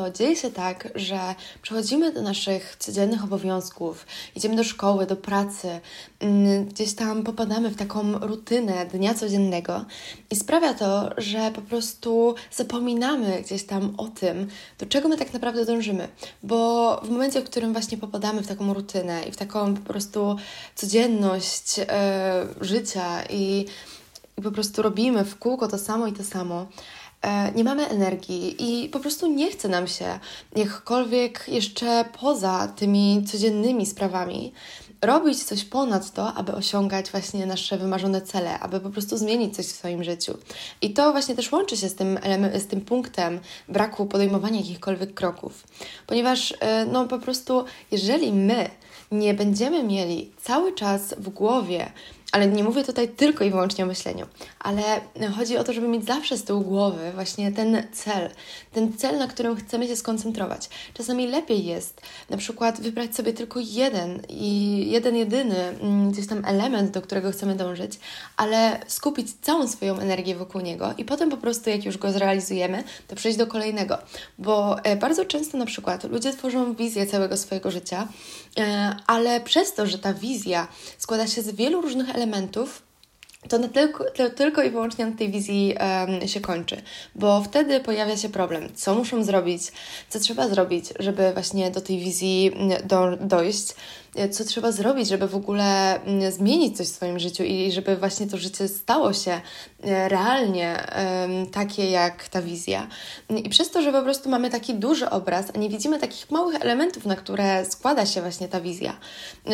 często 0.00 0.18
dzieje 0.18 0.36
się 0.36 0.50
tak, 0.50 0.88
że 0.94 1.34
przechodzimy 1.62 2.12
do 2.12 2.22
naszych 2.22 2.76
codziennych 2.78 3.24
obowiązków, 3.24 4.06
idziemy 4.36 4.56
do 4.56 4.64
szkoły, 4.64 5.06
do 5.06 5.16
pracy, 5.16 5.80
mm, 6.20 6.66
gdzieś 6.66 6.94
tam 6.94 7.22
popadamy 7.22 7.70
w 7.70 7.76
taką 7.76 8.18
rutynę 8.18 8.86
dnia 8.86 9.14
codziennego 9.14 9.84
i 10.30 10.36
sprawia 10.36 10.74
to, 10.74 11.10
że 11.16 11.50
po 11.54 11.60
prostu 11.60 12.34
zapominamy 12.52 13.42
gdzieś 13.42 13.64
tam 13.64 13.94
o 13.96 14.08
tym, 14.08 14.48
do 14.78 14.86
czego 14.86 15.08
my 15.08 15.16
tak 15.16 15.32
naprawdę 15.32 15.64
dążymy. 15.64 16.08
Bo 16.42 17.00
w 17.04 17.10
momencie, 17.10 17.40
w 17.40 17.44
którym 17.44 17.72
właśnie 17.72 17.98
popadamy 17.98 18.42
w 18.42 18.46
taką 18.46 18.74
rutynę 18.74 19.22
i 19.28 19.32
w 19.32 19.36
taką 19.36 19.74
po 19.74 19.92
prostu 19.92 20.36
codzienność 20.74 21.78
yy, 21.78 21.84
życia 22.60 23.22
i, 23.30 23.66
i 24.38 24.42
po 24.42 24.50
prostu 24.50 24.82
robimy 24.82 25.24
w 25.24 25.38
kółko 25.38 25.68
to 25.68 25.78
samo 25.78 26.06
i 26.06 26.12
to 26.12 26.24
samo, 26.24 26.66
nie 27.54 27.64
mamy 27.64 27.88
energii 27.88 28.56
i 28.58 28.88
po 28.88 29.00
prostu 29.00 29.26
nie 29.26 29.50
chce 29.50 29.68
nam 29.68 29.86
się 29.86 30.18
jakkolwiek 30.56 31.44
jeszcze 31.48 32.04
poza 32.20 32.68
tymi 32.76 33.24
codziennymi 33.26 33.86
sprawami 33.86 34.52
robić 35.02 35.44
coś 35.44 35.64
ponad 35.64 36.12
to, 36.12 36.34
aby 36.34 36.52
osiągać 36.52 37.10
właśnie 37.10 37.46
nasze 37.46 37.78
wymarzone 37.78 38.22
cele, 38.22 38.58
aby 38.58 38.80
po 38.80 38.90
prostu 38.90 39.16
zmienić 39.16 39.56
coś 39.56 39.66
w 39.66 39.76
swoim 39.76 40.04
życiu. 40.04 40.38
I 40.82 40.90
to 40.90 41.12
właśnie 41.12 41.36
też 41.36 41.52
łączy 41.52 41.76
się 41.76 41.88
z 41.88 41.94
tym, 41.94 42.18
z 42.58 42.66
tym 42.66 42.80
punktem 42.80 43.40
braku 43.68 44.06
podejmowania 44.06 44.56
jakichkolwiek 44.56 45.14
kroków, 45.14 45.66
ponieważ 46.06 46.54
e, 46.60 46.86
no 46.86 47.06
po 47.06 47.18
prostu 47.18 47.64
jeżeli 47.90 48.32
my 48.32 48.70
nie 49.12 49.34
będziemy 49.34 49.82
mieli 49.82 50.32
cały 50.42 50.74
czas 50.74 51.14
w 51.18 51.28
głowie 51.28 51.92
ale 52.32 52.48
nie 52.48 52.64
mówię 52.64 52.84
tutaj 52.84 53.08
tylko 53.08 53.44
i 53.44 53.50
wyłącznie 53.50 53.84
o 53.84 53.86
myśleniu, 53.86 54.26
ale 54.58 54.82
chodzi 55.36 55.56
o 55.56 55.64
to, 55.64 55.72
żeby 55.72 55.88
mieć 55.88 56.04
zawsze 56.04 56.36
z 56.36 56.44
tyłu 56.44 56.60
głowy 56.60 57.12
właśnie 57.14 57.52
ten 57.52 57.82
cel, 57.92 58.30
ten 58.72 58.92
cel, 58.92 59.18
na 59.18 59.28
którym 59.28 59.56
chcemy 59.56 59.86
się 59.86 59.96
skoncentrować. 59.96 60.68
Czasami 60.94 61.26
lepiej 61.26 61.64
jest 61.64 62.00
na 62.30 62.36
przykład 62.36 62.80
wybrać 62.80 63.16
sobie 63.16 63.32
tylko 63.32 63.60
jeden 63.60 64.22
i 64.28 64.84
jeden 64.90 65.16
jedyny 65.16 65.56
mm, 65.56 66.10
gdzieś 66.10 66.26
tam 66.26 66.44
element, 66.44 66.90
do 66.90 67.02
którego 67.02 67.32
chcemy 67.32 67.54
dążyć, 67.54 67.92
ale 68.36 68.80
skupić 68.86 69.28
całą 69.42 69.68
swoją 69.68 69.98
energię 69.98 70.34
wokół 70.34 70.60
niego 70.60 70.94
i 70.98 71.04
potem 71.04 71.30
po 71.30 71.36
prostu 71.36 71.70
jak 71.70 71.84
już 71.84 71.98
go 71.98 72.12
zrealizujemy, 72.12 72.84
to 73.08 73.16
przejść 73.16 73.38
do 73.38 73.46
kolejnego, 73.46 73.98
bo 74.38 74.84
e, 74.84 74.96
bardzo 74.96 75.24
często 75.24 75.58
na 75.58 75.66
przykład 75.66 76.04
ludzie 76.04 76.32
tworzą 76.32 76.74
wizję 76.74 77.06
całego 77.06 77.36
swojego 77.36 77.70
życia, 77.70 78.08
e, 78.58 78.96
ale 79.06 79.40
przez 79.40 79.74
to, 79.74 79.86
że 79.86 79.98
ta 79.98 80.14
wizja 80.14 80.68
składa 80.98 81.26
się 81.26 81.42
z 81.42 81.50
wielu 81.50 81.80
różnych 81.80 82.08
elementów, 82.08 82.19
to, 83.48 83.58
na 83.58 83.68
tylko, 83.68 84.04
to 84.04 84.30
tylko 84.30 84.62
i 84.62 84.70
wyłącznie 84.70 85.06
na 85.06 85.16
tej 85.16 85.30
wizji 85.30 85.74
um, 85.80 86.28
się 86.28 86.40
kończy, 86.40 86.82
bo 87.14 87.42
wtedy 87.42 87.80
pojawia 87.80 88.16
się 88.16 88.28
problem, 88.28 88.68
co 88.74 88.94
muszą 88.94 89.24
zrobić, 89.24 89.62
co 90.08 90.20
trzeba 90.20 90.48
zrobić, 90.48 90.84
żeby 90.98 91.32
właśnie 91.32 91.70
do 91.70 91.80
tej 91.80 91.98
wizji 91.98 92.52
do, 92.84 93.16
dojść, 93.20 93.74
co 94.30 94.44
trzeba 94.44 94.72
zrobić, 94.72 95.08
żeby 95.08 95.28
w 95.28 95.36
ogóle 95.36 96.00
zmienić 96.30 96.76
coś 96.76 96.86
w 96.86 96.94
swoim 96.94 97.18
życiu 97.18 97.42
i 97.42 97.72
żeby 97.72 97.96
właśnie 97.96 98.26
to 98.26 98.36
życie 98.36 98.68
stało 98.68 99.12
się 99.12 99.40
e, 99.84 100.08
realnie 100.08 100.86
takie 101.52 101.90
jak 101.90 102.28
ta 102.28 102.42
wizja. 102.42 102.86
I 103.44 103.48
przez 103.48 103.70
to, 103.70 103.82
że 103.82 103.92
po 103.92 104.02
prostu 104.02 104.30
mamy 104.30 104.50
taki 104.50 104.74
duży 104.74 105.10
obraz, 105.10 105.46
a 105.54 105.58
nie 105.58 105.68
widzimy 105.68 105.98
takich 105.98 106.30
małych 106.30 106.60
elementów, 106.60 107.06
na 107.06 107.16
które 107.16 107.64
składa 107.64 108.06
się 108.06 108.20
właśnie 108.20 108.48
ta 108.48 108.60
wizja, 108.60 108.96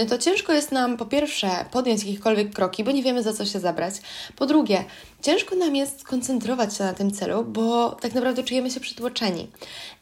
to 0.08 0.18
ciężko 0.18 0.52
jest 0.52 0.72
nam 0.72 0.96
po 0.96 1.06
pierwsze 1.06 1.50
podjąć 1.70 2.04
jakiekolwiek 2.04 2.54
kroki, 2.54 2.84
bo 2.84 2.90
nie 2.90 3.02
wiemy 3.02 3.22
za 3.22 3.32
co 3.32 3.46
się 3.46 3.60
zabrać. 3.60 3.94
Po 4.36 4.46
drugie, 4.46 4.84
ciężko 5.22 5.56
nam 5.56 5.76
jest 5.76 6.00
skoncentrować 6.00 6.76
się 6.76 6.84
na 6.84 6.94
tym 6.94 7.10
celu, 7.10 7.44
bo 7.44 7.90
tak 7.90 8.14
naprawdę 8.14 8.42
czujemy 8.42 8.70
się 8.70 8.80
przytłoczeni. 8.80 9.50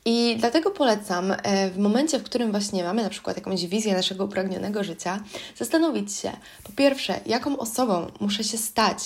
I 0.04 0.37
dlatego 0.38 0.70
polecam 0.70 1.32
e, 1.42 1.70
w 1.70 1.78
momencie, 1.78 2.18
w 2.18 2.23
którym 2.23 2.50
właśnie 2.50 2.84
mamy 2.84 3.02
na 3.02 3.08
przykład 3.08 3.37
jakąś 3.37 3.66
wizję 3.66 3.94
naszego 3.94 4.25
upragnionego 4.25 4.84
życia, 4.84 5.20
zastanowić 5.56 6.12
się, 6.12 6.32
po 6.64 6.73
pierwsze, 6.73 7.20
jaką 7.26 7.58
osobą 7.58 8.06
muszę 8.20 8.44
się 8.44 8.58
stać, 8.58 8.99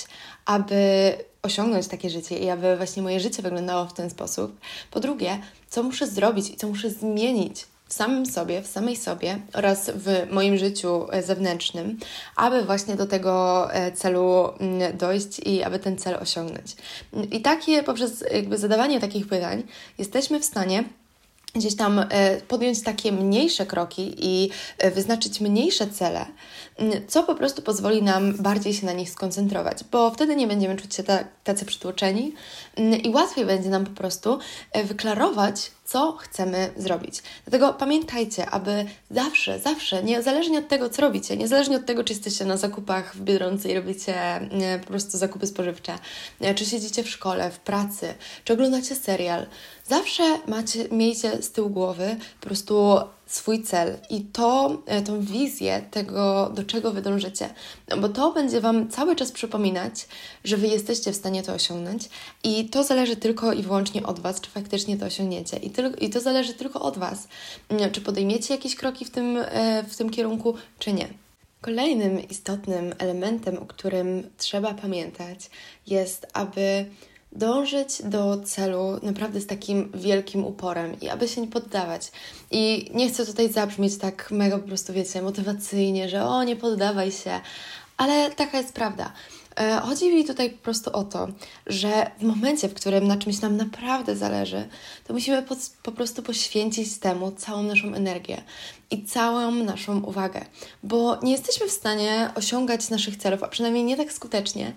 aby 0.47 1.13
osiągnąć 1.43 1.89
takie 1.89 2.11
życie 2.11 2.39
i 2.39 2.51
aby 2.51 2.77
właśnie 2.77 3.03
moje 3.03 3.21
życie 3.21 3.43
wyglądało 3.43 3.87
w 3.87 3.93
ten 3.93 4.11
sposób. 4.11 4.61
Po 4.91 5.01
drugie, 5.01 5.39
co 5.71 5.83
muszę 5.83 6.07
zrobić 6.07 6.51
i 6.51 6.57
co 6.57 6.69
muszę 6.69 6.91
zmienić 6.91 7.67
w 7.89 7.95
samym 7.95 8.27
sobie, 8.27 8.63
w 8.63 8.67
samej 8.67 8.97
sobie 8.97 9.41
oraz 9.53 9.91
w 9.95 10.27
moim 10.31 10.59
życiu 10.59 11.07
e, 11.13 11.23
zewnętrznym, 11.23 11.99
aby 12.37 12.65
właśnie 12.65 12.97
do 12.97 13.07
tego 13.07 13.67
e, 13.75 13.93
celu 13.93 14.49
mm, 14.61 14.97
dojść 14.97 15.39
i 15.39 15.63
aby 15.63 15.79
ten 15.79 15.99
cel 15.99 16.15
osiągnąć. 16.15 16.77
I 17.31 17.41
takie, 17.41 17.83
poprzez 17.83 18.25
jakby 18.35 18.59
zadawanie 18.59 19.01
takich 19.01 19.29
pytań, 19.29 19.63
jesteśmy 19.99 20.41
w 20.41 20.45
stanie 20.45 20.85
gdzieś 21.55 21.77
tam 21.77 21.99
e, 21.99 22.41
podjąć 22.41 22.83
takie 22.83 23.13
mniejsze 23.13 23.67
kroki 23.67 24.15
i 24.19 24.51
wyznaczyć 24.95 25.41
mniejsze 25.41 25.87
cele, 25.87 26.27
co 27.09 27.23
po 27.23 27.35
prostu 27.35 27.63
pozwoli 27.63 28.03
nam 28.03 28.35
bardziej 28.35 28.75
się 28.75 28.87
na 28.87 28.93
nich 28.93 29.11
skoncentrować, 29.11 29.79
bo 29.93 30.11
wtedy 30.11 30.37
nie 30.37 30.47
będziemy 30.47 30.77
czuć 30.77 30.95
się 30.95 31.03
tacy 31.45 31.65
przytłoczeni 31.65 32.35
i 33.05 33.11
łatwiej 33.11 33.47
będzie 33.47 33.69
nam 33.69 33.85
po 33.85 33.91
prostu 33.91 34.39
wyklarować 34.85 35.71
co 35.89 36.13
chcemy 36.13 36.71
zrobić. 36.77 37.23
Dlatego 37.47 37.73
pamiętajcie, 37.73 38.51
aby 38.51 38.85
zawsze, 39.11 39.59
zawsze, 39.59 40.03
niezależnie 40.03 40.59
od 40.59 40.69
tego, 40.69 40.91
co 40.91 41.03
robicie, 41.03 41.37
niezależnie 41.37 41.77
od 41.77 41.87
tego, 41.87 42.05
czy 42.05 42.13
jesteście 42.13 42.45
na 42.45 42.57
zakupach 42.57 43.17
w 43.17 43.21
Biedronce 43.21 43.69
i 43.69 43.75
robicie 43.75 44.15
po 44.81 44.87
prostu 44.87 45.19
zakupy 45.19 45.47
spożywcze, 45.47 45.99
czy 46.55 46.67
siedzicie 46.67 47.03
w 47.03 47.11
szkole, 47.11 47.51
w 47.51 47.59
pracy, 47.59 48.15
czy 48.45 48.53
oglądacie 48.53 48.95
serial, 48.95 49.47
zawsze 49.87 50.23
macie, 50.47 50.89
miejcie 50.91 51.43
z 51.43 51.53
tyłu 51.53 51.71
głowy 51.71 52.17
po 52.41 52.47
prostu 52.47 53.01
swój 53.29 53.63
cel 53.63 53.97
i 54.11 54.21
to, 54.21 54.79
e, 54.87 55.03
tą 55.03 55.21
wizję 55.21 55.83
tego, 55.91 56.51
do 56.55 56.65
czego 56.65 56.93
wy 56.93 57.03
dążycie. 57.03 57.49
No 57.89 57.97
bo 57.97 58.09
to 58.09 58.33
będzie 58.33 58.61
Wam 58.61 58.89
cały 58.89 59.17
czas 59.17 59.33
przypominać, 59.33 60.09
że 60.45 60.57
Wy 60.57 60.67
jesteście 60.67 61.13
w 61.13 61.17
stanie 61.17 61.43
to 61.43 61.53
osiągnąć 61.53 62.09
i 62.45 62.69
to 62.69 62.85
zależy 62.85 63.17
tylko 63.17 63.53
i 63.53 63.63
wyłącznie 63.63 64.07
od 64.07 64.21
Was, 64.21 64.41
czy 64.41 64.51
faktycznie 64.51 64.97
to 64.97 65.07
osiągniecie. 65.07 65.57
I, 65.57 65.71
tyl, 65.71 65.95
i 66.01 66.11
to 66.11 66.21
zależy 66.21 66.55
tylko 66.55 66.81
od 66.81 66.99
Was, 66.99 67.29
mm, 67.69 67.91
czy 67.91 68.01
podejmiecie 68.01 68.55
jakieś 68.55 68.77
kroki 68.77 69.05
w 69.05 69.11
tym, 69.11 69.37
e, 69.37 69.85
w 69.89 69.97
tym 69.97 70.11
kierunku, 70.11 70.55
czy 70.79 70.93
nie. 70.93 71.09
Kolejnym 71.61 72.29
istotnym 72.29 72.95
elementem, 72.99 73.59
o 73.59 73.67
którym 73.67 74.31
trzeba 74.39 74.75
pamiętać, 74.75 75.51
jest, 75.87 76.27
aby 76.33 76.87
dążyć 77.33 78.03
do 78.05 78.41
celu 78.45 79.01
naprawdę 79.03 79.41
z 79.41 79.47
takim 79.47 79.93
wielkim 79.95 80.45
uporem 80.45 81.01
i 81.01 81.09
aby 81.09 81.29
się 81.29 81.41
nie 81.41 81.49
poddawać. 81.49 82.13
I 82.51 82.91
nie 82.95 83.09
chcę 83.09 83.27
tutaj 83.27 83.53
zabrzmieć 83.53 83.99
tak 83.99 84.31
mega 84.31 84.59
po 84.59 84.69
prostu, 84.69 84.93
wiecie, 84.93 85.23
motywacyjnie, 85.23 86.09
że 86.09 86.25
o, 86.25 86.45
nie 86.45 86.57
poddawaj 86.57 87.13
się, 87.13 87.41
ale 87.97 88.31
taka 88.31 88.59
jest 88.59 88.73
prawda. 88.73 89.13
E, 89.57 89.81
chodzi 89.81 90.15
mi 90.15 90.25
tutaj 90.25 90.51
po 90.51 90.63
prostu 90.63 90.91
o 90.93 91.05
to, 91.05 91.29
że 91.67 92.11
w 92.19 92.23
momencie, 92.23 92.69
w 92.69 92.75
którym 92.75 93.07
na 93.07 93.17
czymś 93.17 93.41
nam 93.41 93.57
naprawdę 93.57 94.17
zależy, 94.17 94.69
to 95.07 95.13
musimy 95.13 95.43
po, 95.43 95.57
po 95.83 95.93
prostu 95.93 96.23
poświęcić 96.23 96.99
temu 96.99 97.33
całą 97.33 97.63
naszą 97.63 97.95
energię 97.95 98.43
i 98.91 99.05
całą 99.05 99.51
naszą 99.51 100.03
uwagę, 100.03 100.45
bo 100.83 101.19
nie 101.23 101.33
jesteśmy 101.33 101.69
w 101.69 101.73
stanie 101.73 102.31
osiągać 102.35 102.91
naszych 102.91 103.17
celów, 103.17 103.43
a 103.43 103.49
przynajmniej 103.49 103.85
nie 103.85 103.97
tak 103.97 104.13
skutecznie, 104.13 104.73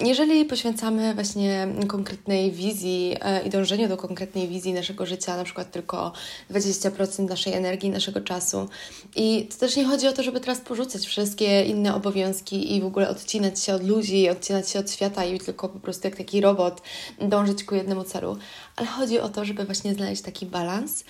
jeżeli 0.00 0.44
poświęcamy 0.44 1.14
właśnie 1.14 1.68
konkretnej 1.88 2.52
wizji 2.52 3.16
e, 3.20 3.46
i 3.46 3.50
dążeniu 3.50 3.88
do 3.88 3.96
konkretnej 3.96 4.48
wizji 4.48 4.72
naszego 4.72 5.06
życia, 5.06 5.36
na 5.36 5.44
przykład 5.44 5.70
tylko 5.70 6.12
20% 6.50 7.28
naszej 7.28 7.52
energii, 7.52 7.90
naszego 7.90 8.20
czasu. 8.20 8.68
I 9.16 9.48
to 9.52 9.58
też 9.58 9.76
nie 9.76 9.84
chodzi 9.84 10.08
o 10.08 10.12
to, 10.12 10.22
żeby 10.22 10.40
teraz 10.40 10.60
porzucać 10.60 11.06
wszystkie 11.06 11.64
inne 11.64 11.94
obowiązki 11.94 12.76
i 12.76 12.80
w 12.80 12.86
ogóle 12.86 13.08
odcinać 13.08 13.60
się 13.60 13.74
od 13.74 13.86
ludzi, 13.86 14.30
odcinać 14.30 14.70
się 14.70 14.78
od 14.78 14.90
świata 14.90 15.24
i 15.24 15.38
tylko 15.38 15.68
po 15.68 15.80
prostu 15.80 16.06
jak 16.06 16.16
taki 16.16 16.40
robot 16.40 16.82
dążyć 17.20 17.64
ku 17.64 17.74
jednemu 17.74 18.04
celu, 18.04 18.36
ale 18.76 18.86
chodzi 18.88 19.20
o 19.20 19.28
to, 19.28 19.44
żeby 19.44 19.64
właśnie 19.64 19.94
znaleźć 19.94 20.22
taki 20.22 20.46
balans 20.46 21.04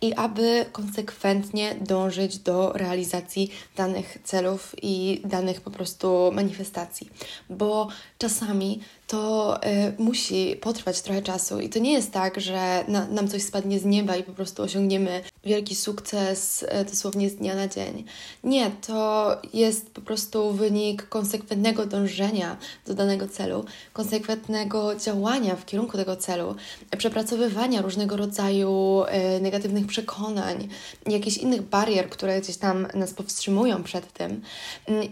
i 0.00 0.14
aby 0.14 0.66
konsekwentnie 0.72 1.74
dążyć 1.80 2.38
do 2.38 2.72
realizacji 2.72 3.50
danych 3.76 4.18
celów 4.24 4.74
i 4.82 5.22
danych 5.24 5.60
po 5.60 5.70
prostu 5.70 6.30
manifestacji, 6.32 7.10
bo 7.50 7.88
czasami 8.18 8.80
to 9.10 9.56
y, 9.64 9.92
musi 9.98 10.56
potrwać 10.60 11.00
trochę 11.00 11.22
czasu 11.22 11.60
i 11.60 11.68
to 11.68 11.78
nie 11.78 11.92
jest 11.92 12.12
tak, 12.12 12.40
że 12.40 12.84
na, 12.88 13.06
nam 13.06 13.28
coś 13.28 13.42
spadnie 13.42 13.78
z 13.78 13.84
nieba 13.84 14.16
i 14.16 14.22
po 14.22 14.32
prostu 14.32 14.62
osiągniemy 14.62 15.22
wielki 15.44 15.74
sukces 15.74 16.62
y, 16.62 16.84
dosłownie 16.90 17.30
z 17.30 17.36
dnia 17.36 17.54
na 17.54 17.68
dzień. 17.68 18.04
Nie, 18.44 18.70
to 18.86 19.36
jest 19.54 19.90
po 19.90 20.00
prostu 20.00 20.52
wynik 20.52 21.08
konsekwentnego 21.08 21.86
dążenia 21.86 22.56
do 22.86 22.94
danego 22.94 23.28
celu, 23.28 23.64
konsekwentnego 23.92 24.94
działania 24.96 25.56
w 25.56 25.66
kierunku 25.66 25.96
tego 25.96 26.16
celu, 26.16 26.54
przepracowywania 26.98 27.82
różnego 27.82 28.16
rodzaju 28.16 29.02
y, 29.38 29.40
negatywnych 29.40 29.86
przekonań, 29.86 30.68
jakichś 31.06 31.36
innych 31.36 31.62
barier, 31.62 32.10
które 32.10 32.40
gdzieś 32.40 32.56
tam 32.56 32.86
nas 32.94 33.14
powstrzymują 33.14 33.82
przed 33.82 34.12
tym. 34.12 34.42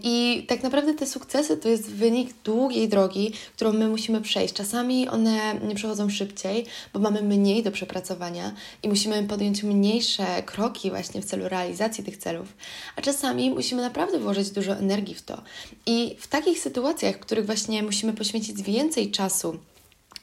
I 0.03 0.45
tak 0.47 0.63
naprawdę 0.63 0.93
te 0.93 1.05
sukcesy 1.05 1.57
to 1.57 1.69
jest 1.69 1.89
wynik 1.91 2.33
długiej 2.43 2.89
drogi, 2.89 3.33
którą 3.55 3.73
my 3.73 3.88
musimy 3.89 4.21
przejść. 4.21 4.53
Czasami 4.53 5.07
one 5.07 5.59
przechodzą 5.75 6.09
szybciej, 6.09 6.65
bo 6.93 6.99
mamy 6.99 7.21
mniej 7.21 7.63
do 7.63 7.71
przepracowania 7.71 8.53
i 8.83 8.89
musimy 8.89 9.23
podjąć 9.23 9.63
mniejsze 9.63 10.25
kroki 10.45 10.89
właśnie 10.89 11.21
w 11.21 11.25
celu 11.25 11.49
realizacji 11.49 12.03
tych 12.03 12.17
celów, 12.17 12.47
a 12.95 13.01
czasami 13.01 13.51
musimy 13.51 13.81
naprawdę 13.81 14.19
włożyć 14.19 14.49
dużo 14.49 14.73
energii 14.73 15.15
w 15.15 15.21
to. 15.21 15.41
I 15.85 16.15
w 16.19 16.27
takich 16.27 16.59
sytuacjach, 16.59 17.15
w 17.15 17.19
których 17.19 17.45
właśnie 17.45 17.83
musimy 17.83 18.13
poświęcić 18.13 18.61
więcej 18.61 19.11
czasu, 19.11 19.57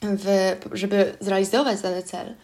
w, 0.03 0.57
żeby 0.73 1.17
zrealizować 1.21 1.81
dany 1.81 2.03
cel, 2.03 2.35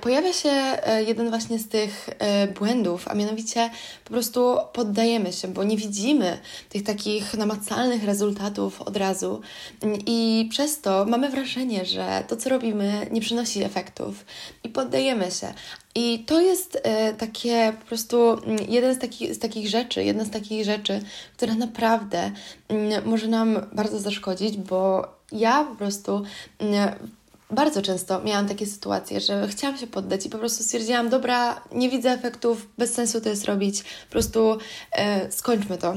pojawia 0.00 0.32
się 0.32 0.50
e, 0.50 1.02
jeden 1.02 1.30
właśnie 1.30 1.58
z 1.58 1.68
tych 1.68 2.10
e, 2.18 2.48
błędów, 2.48 3.08
a 3.08 3.14
mianowicie 3.14 3.70
po 4.04 4.10
prostu 4.10 4.56
poddajemy 4.72 5.32
się, 5.32 5.48
bo 5.48 5.64
nie 5.64 5.76
widzimy 5.76 6.38
tych 6.68 6.82
takich 6.82 7.34
namacalnych 7.34 8.04
rezultatów 8.04 8.82
od 8.82 8.96
razu 8.96 9.40
mm, 9.80 9.98
i 10.06 10.48
przez 10.50 10.80
to 10.80 11.04
mamy 11.04 11.30
wrażenie, 11.30 11.84
że 11.84 12.24
to, 12.28 12.36
co 12.36 12.50
robimy, 12.50 13.06
nie 13.10 13.20
przynosi 13.20 13.62
efektów 13.62 14.24
i 14.64 14.68
poddajemy 14.68 15.30
się. 15.30 15.54
I 15.94 16.24
to 16.26 16.40
jest 16.40 16.78
e, 16.82 17.14
takie 17.14 17.72
po 17.80 17.86
prostu 17.86 18.32
mm, 18.32 18.58
jeden 18.68 18.94
z, 18.94 18.98
taki, 18.98 19.34
z 19.34 19.38
takich 19.38 19.68
rzeczy, 19.68 20.04
jedna 20.04 20.24
z 20.24 20.30
takich 20.30 20.64
rzeczy, 20.64 21.00
która 21.36 21.54
naprawdę 21.54 22.30
może 23.04 23.28
nam 23.28 23.66
bardzo 23.72 23.98
zaszkodzić, 23.98 24.56
bo 24.56 25.08
ja 25.32 25.64
po 25.64 25.76
prostu 25.76 26.22
bardzo 27.50 27.82
często 27.82 28.22
miałam 28.22 28.48
takie 28.48 28.66
sytuacje, 28.66 29.20
że 29.20 29.48
chciałam 29.48 29.78
się 29.78 29.86
poddać 29.86 30.26
i 30.26 30.30
po 30.30 30.38
prostu 30.38 30.64
stwierdziłam, 30.64 31.08
dobra, 31.08 31.62
nie 31.72 31.90
widzę 31.90 32.10
efektów, 32.10 32.68
bez 32.78 32.94
sensu 32.94 33.20
to 33.20 33.28
jest 33.28 33.44
robić, 33.44 33.82
po 33.82 34.10
prostu 34.10 34.58
e, 34.92 35.32
skończmy 35.32 35.78
to. 35.78 35.94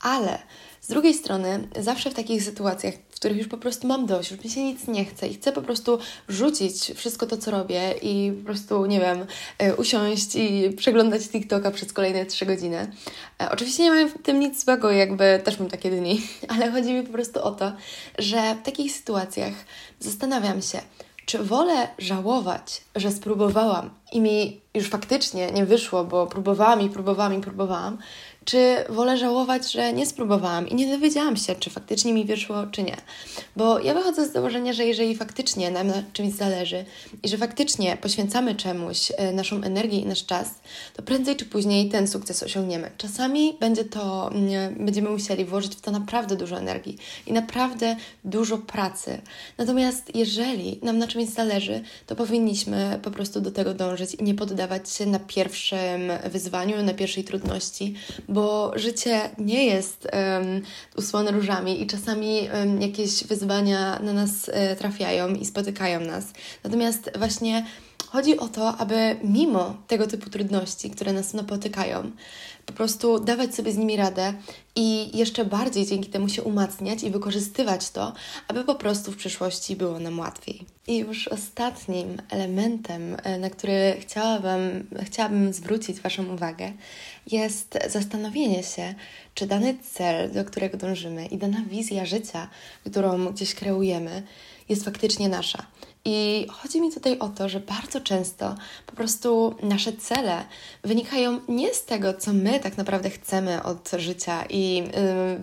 Ale 0.00 0.38
Z 0.80 0.88
drugiej 0.88 1.14
strony, 1.14 1.68
zawsze 1.80 2.10
w 2.10 2.14
takich 2.14 2.42
sytuacjach, 2.42 2.94
których 3.24 3.38
już 3.38 3.48
po 3.48 3.58
prostu 3.58 3.86
mam 3.86 4.06
dość, 4.06 4.30
już 4.30 4.44
mi 4.44 4.50
się 4.50 4.64
nic 4.64 4.88
nie 4.88 5.04
chce 5.04 5.28
i 5.28 5.34
chcę 5.34 5.52
po 5.52 5.62
prostu 5.62 5.98
rzucić 6.28 6.92
wszystko 6.94 7.26
to, 7.26 7.36
co 7.36 7.50
robię 7.50 7.94
i 8.02 8.32
po 8.38 8.46
prostu, 8.46 8.86
nie 8.86 9.00
wiem, 9.00 9.26
e, 9.58 9.76
usiąść 9.76 10.36
i 10.36 10.70
przeglądać 10.76 11.28
TikToka 11.28 11.70
przez 11.70 11.92
kolejne 11.92 12.26
trzy 12.26 12.46
godziny. 12.46 12.92
E, 13.42 13.50
oczywiście 13.50 13.82
nie 13.82 13.90
mam 13.90 14.08
w 14.08 14.22
tym 14.22 14.40
nic 14.40 14.64
złego, 14.64 14.90
jakby 14.90 15.40
też 15.44 15.58
mam 15.58 15.68
takie 15.68 15.90
dni, 15.90 16.22
ale 16.48 16.70
chodzi 16.70 16.92
mi 16.92 17.02
po 17.02 17.12
prostu 17.12 17.42
o 17.42 17.50
to, 17.50 17.72
że 18.18 18.54
w 18.54 18.62
takich 18.62 18.92
sytuacjach 18.92 19.54
zastanawiam 20.00 20.62
się, 20.62 20.80
czy 21.26 21.38
wolę 21.38 21.88
żałować, 21.98 22.83
że 22.96 23.10
spróbowałam 23.10 23.90
i 24.12 24.20
mi 24.20 24.60
już 24.74 24.88
faktycznie 24.88 25.52
nie 25.52 25.66
wyszło, 25.66 26.04
bo 26.04 26.26
próbowałam 26.26 26.80
i 26.80 26.90
próbowałam 26.90 27.34
i 27.34 27.40
próbowałam, 27.40 27.98
czy 28.44 28.76
wolę 28.88 29.16
żałować, 29.16 29.72
że 29.72 29.92
nie 29.92 30.06
spróbowałam 30.06 30.68
i 30.68 30.74
nie 30.74 30.86
dowiedziałam 30.86 31.36
się, 31.36 31.54
czy 31.54 31.70
faktycznie 31.70 32.12
mi 32.12 32.24
wyszło, 32.24 32.66
czy 32.66 32.82
nie. 32.82 32.96
Bo 33.56 33.78
ja 33.78 33.94
wychodzę 33.94 34.28
z 34.28 34.32
założenia, 34.32 34.72
że 34.72 34.84
jeżeli 34.84 35.16
faktycznie 35.16 35.70
nam 35.70 35.86
na 35.86 36.02
czymś 36.12 36.34
zależy 36.34 36.84
i 37.22 37.28
że 37.28 37.38
faktycznie 37.38 37.96
poświęcamy 37.96 38.54
czemuś 38.54 39.12
e, 39.16 39.32
naszą 39.32 39.62
energię 39.62 40.00
i 40.00 40.06
nasz 40.06 40.26
czas, 40.26 40.50
to 40.96 41.02
prędzej 41.02 41.36
czy 41.36 41.44
później 41.44 41.88
ten 41.88 42.08
sukces 42.08 42.42
osiągniemy. 42.42 42.90
Czasami 42.96 43.56
będzie 43.60 43.84
to, 43.84 44.30
mm, 44.32 44.84
będziemy 44.84 45.10
musieli 45.10 45.44
włożyć 45.44 45.76
w 45.76 45.80
to 45.80 45.90
naprawdę 45.90 46.36
dużo 46.36 46.58
energii 46.58 46.98
i 47.26 47.32
naprawdę 47.32 47.96
dużo 48.24 48.58
pracy. 48.58 49.20
Natomiast 49.58 50.16
jeżeli 50.16 50.78
nam 50.82 50.98
na 50.98 51.06
czymś 51.06 51.28
zależy, 51.28 51.82
to 52.06 52.16
powinniśmy 52.16 52.83
po 53.02 53.10
prostu 53.10 53.40
do 53.40 53.50
tego 53.50 53.74
dążyć 53.74 54.14
i 54.14 54.24
nie 54.24 54.34
poddawać 54.34 54.90
się 54.90 55.06
na 55.06 55.18
pierwszym 55.18 56.00
wyzwaniu, 56.30 56.82
na 56.82 56.94
pierwszej 56.94 57.24
trudności, 57.24 57.94
bo 58.28 58.72
życie 58.76 59.20
nie 59.38 59.66
jest 59.66 60.08
um, 60.12 60.62
usłane 60.96 61.30
różami 61.30 61.82
i 61.82 61.86
czasami 61.86 62.48
um, 62.54 62.82
jakieś 62.82 63.24
wyzwania 63.24 63.98
na 63.98 64.12
nas 64.12 64.48
e, 64.52 64.76
trafiają 64.76 65.28
i 65.28 65.44
spotykają 65.44 66.00
nas. 66.00 66.24
Natomiast 66.64 67.10
właśnie 67.18 67.66
chodzi 68.14 68.38
o 68.38 68.48
to, 68.48 68.76
aby 68.76 69.16
mimo 69.24 69.76
tego 69.86 70.06
typu 70.06 70.30
trudności, 70.30 70.90
które 70.90 71.12
nas 71.12 71.34
napotykają, 71.34 72.10
po 72.66 72.72
prostu 72.72 73.20
dawać 73.20 73.54
sobie 73.54 73.72
z 73.72 73.76
nimi 73.76 73.96
radę 73.96 74.34
i 74.76 75.18
jeszcze 75.18 75.44
bardziej 75.44 75.86
dzięki 75.86 76.10
temu 76.10 76.28
się 76.28 76.42
umacniać 76.42 77.02
i 77.02 77.10
wykorzystywać 77.10 77.90
to, 77.90 78.12
aby 78.48 78.64
po 78.64 78.74
prostu 78.74 79.12
w 79.12 79.16
przyszłości 79.16 79.76
było 79.76 79.98
nam 79.98 80.18
łatwiej. 80.18 80.64
I 80.86 80.98
już 80.98 81.28
ostatnim 81.28 82.16
elementem, 82.30 83.16
e, 83.22 83.38
na 83.38 83.50
który 83.50 83.96
chciałabym, 84.00 84.88
chciałabym 85.02 85.52
zwrócić 85.52 86.00
Waszą 86.00 86.34
uwagę, 86.34 86.72
jest 87.26 87.78
zastanowienie 87.88 88.62
się, 88.62 88.94
czy 89.34 89.46
dany 89.46 89.74
cel, 89.92 90.32
do 90.32 90.44
którego 90.44 90.76
dążymy 90.78 91.26
i 91.26 91.38
dana 91.38 91.62
wizja 91.70 92.06
życia, 92.06 92.48
którą 92.90 93.32
gdzieś 93.32 93.54
kreujemy, 93.54 94.22
jest 94.68 94.84
faktycznie 94.84 95.28
nasza. 95.28 95.66
I 96.04 96.46
chodzi 96.50 96.80
mi 96.80 96.92
tutaj 96.92 97.18
o 97.18 97.28
to, 97.28 97.48
że 97.48 97.60
bardzo 97.60 98.00
często 98.00 98.54
po 98.86 98.96
prostu 98.96 99.54
nasze 99.62 99.92
cele 99.92 100.44
wynikają 100.82 101.40
nie 101.48 101.74
z 101.74 101.84
tego, 101.84 102.14
co 102.14 102.32
my 102.32 102.60
tak 102.60 102.76
naprawdę 102.76 103.10
chcemy 103.10 103.62
od 103.62 103.90
życia 103.98 104.44
i 104.50 104.82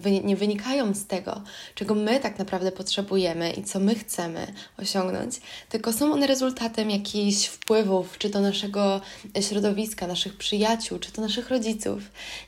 yy, 0.05 0.21
nie 0.23 0.35
wynikają 0.35 0.93
z 0.93 1.05
tego, 1.05 1.41
czego 1.75 1.95
my 1.95 2.19
tak 2.19 2.39
naprawdę 2.39 2.71
potrzebujemy 2.71 3.51
i 3.51 3.63
co 3.63 3.79
my 3.79 3.95
chcemy 3.95 4.53
osiągnąć, 4.77 5.41
tylko 5.69 5.93
są 5.93 6.13
one 6.13 6.27
rezultatem 6.27 6.89
jakichś 6.89 7.45
wpływów, 7.45 8.17
czy 8.17 8.29
to 8.29 8.39
naszego 8.39 9.01
środowiska, 9.41 10.07
naszych 10.07 10.37
przyjaciół, 10.37 10.99
czy 10.99 11.11
to 11.11 11.21
naszych 11.21 11.49
rodziców. 11.49 12.01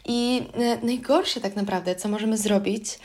I 0.05 0.35
yy, 0.35 0.79
najgorsze 0.83 1.41
tak 1.41 1.55
naprawdę, 1.55 1.95
co 1.95 2.09
możemy 2.09 2.37
zrobić, 2.37 2.99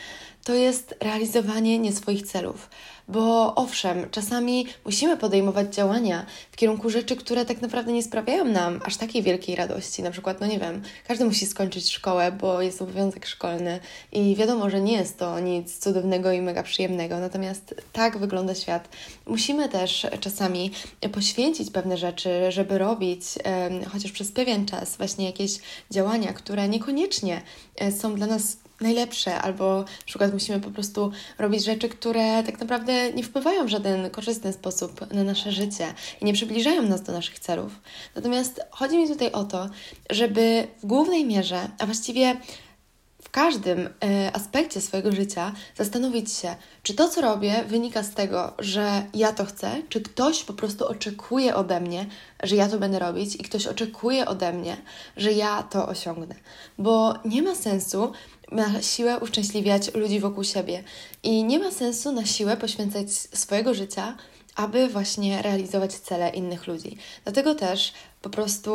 to 0.44 0.54
jest 0.54 0.94
realizowanie 1.00 1.78
nie 1.78 1.92
swoich 1.92 2.22
celów. 2.22 2.68
Bo 3.08 3.54
owszem, 3.54 4.10
czasami 4.10 4.66
musimy 4.84 5.16
podejmować 5.16 5.74
działania 5.74 6.26
w 6.52 6.56
kierunku 6.56 6.90
rzeczy, 6.90 7.16
które 7.16 7.44
tak 7.44 7.62
naprawdę 7.62 7.92
nie 7.92 8.02
sprawiają 8.02 8.44
nam 8.44 8.80
aż 8.84 8.96
takiej 8.96 9.22
wielkiej 9.22 9.56
radości. 9.56 10.02
Na 10.02 10.10
przykład, 10.10 10.40
no 10.40 10.46
nie 10.46 10.58
wiem, 10.58 10.82
każdy 11.06 11.24
musi 11.24 11.46
skończyć 11.46 11.92
szkołę, 11.92 12.32
bo 12.32 12.62
jest 12.62 12.82
obowiązek 12.82 13.26
szkolny 13.26 13.80
i 14.12 14.36
wiadomo, 14.36 14.70
że 14.70 14.80
nie 14.80 14.92
jest 14.92 15.18
to 15.18 15.40
nic 15.40 15.78
cudownego 15.78 16.32
i 16.32 16.42
mega 16.42 16.62
przyjemnego. 16.62 17.20
Natomiast 17.20 17.74
tak 17.92 18.18
wygląda 18.18 18.54
świat. 18.54 18.88
Musimy 19.26 19.68
też 19.68 20.06
czasami 20.20 20.70
poświęcić 21.12 21.70
pewne 21.70 21.96
rzeczy, 21.96 22.30
żeby 22.52 22.78
robić 22.78 23.22
chociaż 23.92 24.12
przez 24.12 24.32
pewien 24.32 24.66
czas 24.66 24.96
właśnie 24.96 25.26
jakieś 25.26 25.58
działania, 25.90 26.32
które 26.32 26.68
niekoniecznie 26.68 27.42
e, 27.76 27.92
są 27.92 28.14
dla 28.14 28.26
nas 28.26 28.56
najlepsze, 28.80 29.42
albo 29.42 29.78
na 29.78 30.06
przykład 30.06 30.32
musimy 30.32 30.60
po 30.60 30.70
prostu 30.70 31.12
robić 31.38 31.64
rzeczy, 31.64 31.88
które 31.88 32.42
tak 32.42 32.60
naprawdę 32.60 33.12
nie 33.12 33.22
wpływają 33.22 33.64
w 33.64 33.68
żaden 33.68 34.10
korzystny 34.10 34.52
sposób 34.52 35.12
na 35.14 35.24
nasze 35.24 35.52
życie 35.52 35.94
i 36.20 36.24
nie 36.24 36.32
przybliżają 36.32 36.82
nas 36.82 37.02
do 37.02 37.12
naszych 37.12 37.38
celów. 37.38 37.80
Natomiast 38.14 38.60
chodzi 38.70 38.98
mi 38.98 39.08
tutaj 39.08 39.32
o 39.32 39.44
to, 39.44 39.68
żeby 40.10 40.68
w 40.82 40.86
głównej 40.86 41.24
mierze, 41.24 41.68
a 41.78 41.86
właściwie 41.86 42.36
w 43.22 43.30
każdym 43.30 43.78
y, 43.78 43.90
aspekcie 44.32 44.80
swojego 44.80 45.12
życia 45.12 45.52
zastanowić 45.76 46.32
się, 46.32 46.56
czy 46.82 46.94
to, 46.94 47.08
co 47.08 47.20
robię, 47.20 47.64
wynika 47.68 48.02
z 48.02 48.14
tego, 48.14 48.52
że 48.58 49.02
ja 49.14 49.32
to 49.32 49.44
chcę, 49.44 49.82
czy 49.88 50.00
ktoś 50.00 50.44
po 50.44 50.52
prostu 50.52 50.86
oczekuje 50.86 51.54
ode 51.54 51.80
mnie, 51.80 52.06
że 52.42 52.56
ja 52.56 52.68
to 52.68 52.78
będę 52.78 52.98
robić 52.98 53.34
i 53.34 53.38
ktoś 53.38 53.66
oczekuje 53.66 54.26
ode 54.26 54.52
mnie, 54.52 54.76
że 55.16 55.32
ja 55.32 55.62
to 55.62 55.88
osiągnę. 55.88 56.34
Bo 56.78 57.14
nie 57.24 57.42
ma 57.42 57.54
sensu 57.54 58.12
na 58.52 58.82
siłę 58.82 59.18
uszczęśliwiać 59.18 59.94
ludzi 59.94 60.20
wokół 60.20 60.44
siebie 60.44 60.84
i 61.22 61.44
nie 61.44 61.58
ma 61.58 61.70
sensu 61.70 62.12
na 62.12 62.26
siłę 62.26 62.56
poświęcać 62.56 63.12
swojego 63.12 63.74
życia, 63.74 64.16
aby 64.54 64.88
właśnie 64.88 65.42
realizować 65.42 65.94
cele 65.94 66.30
innych 66.30 66.66
ludzi. 66.66 66.96
Dlatego 67.24 67.54
też 67.54 67.92
po 68.22 68.30
prostu 68.30 68.70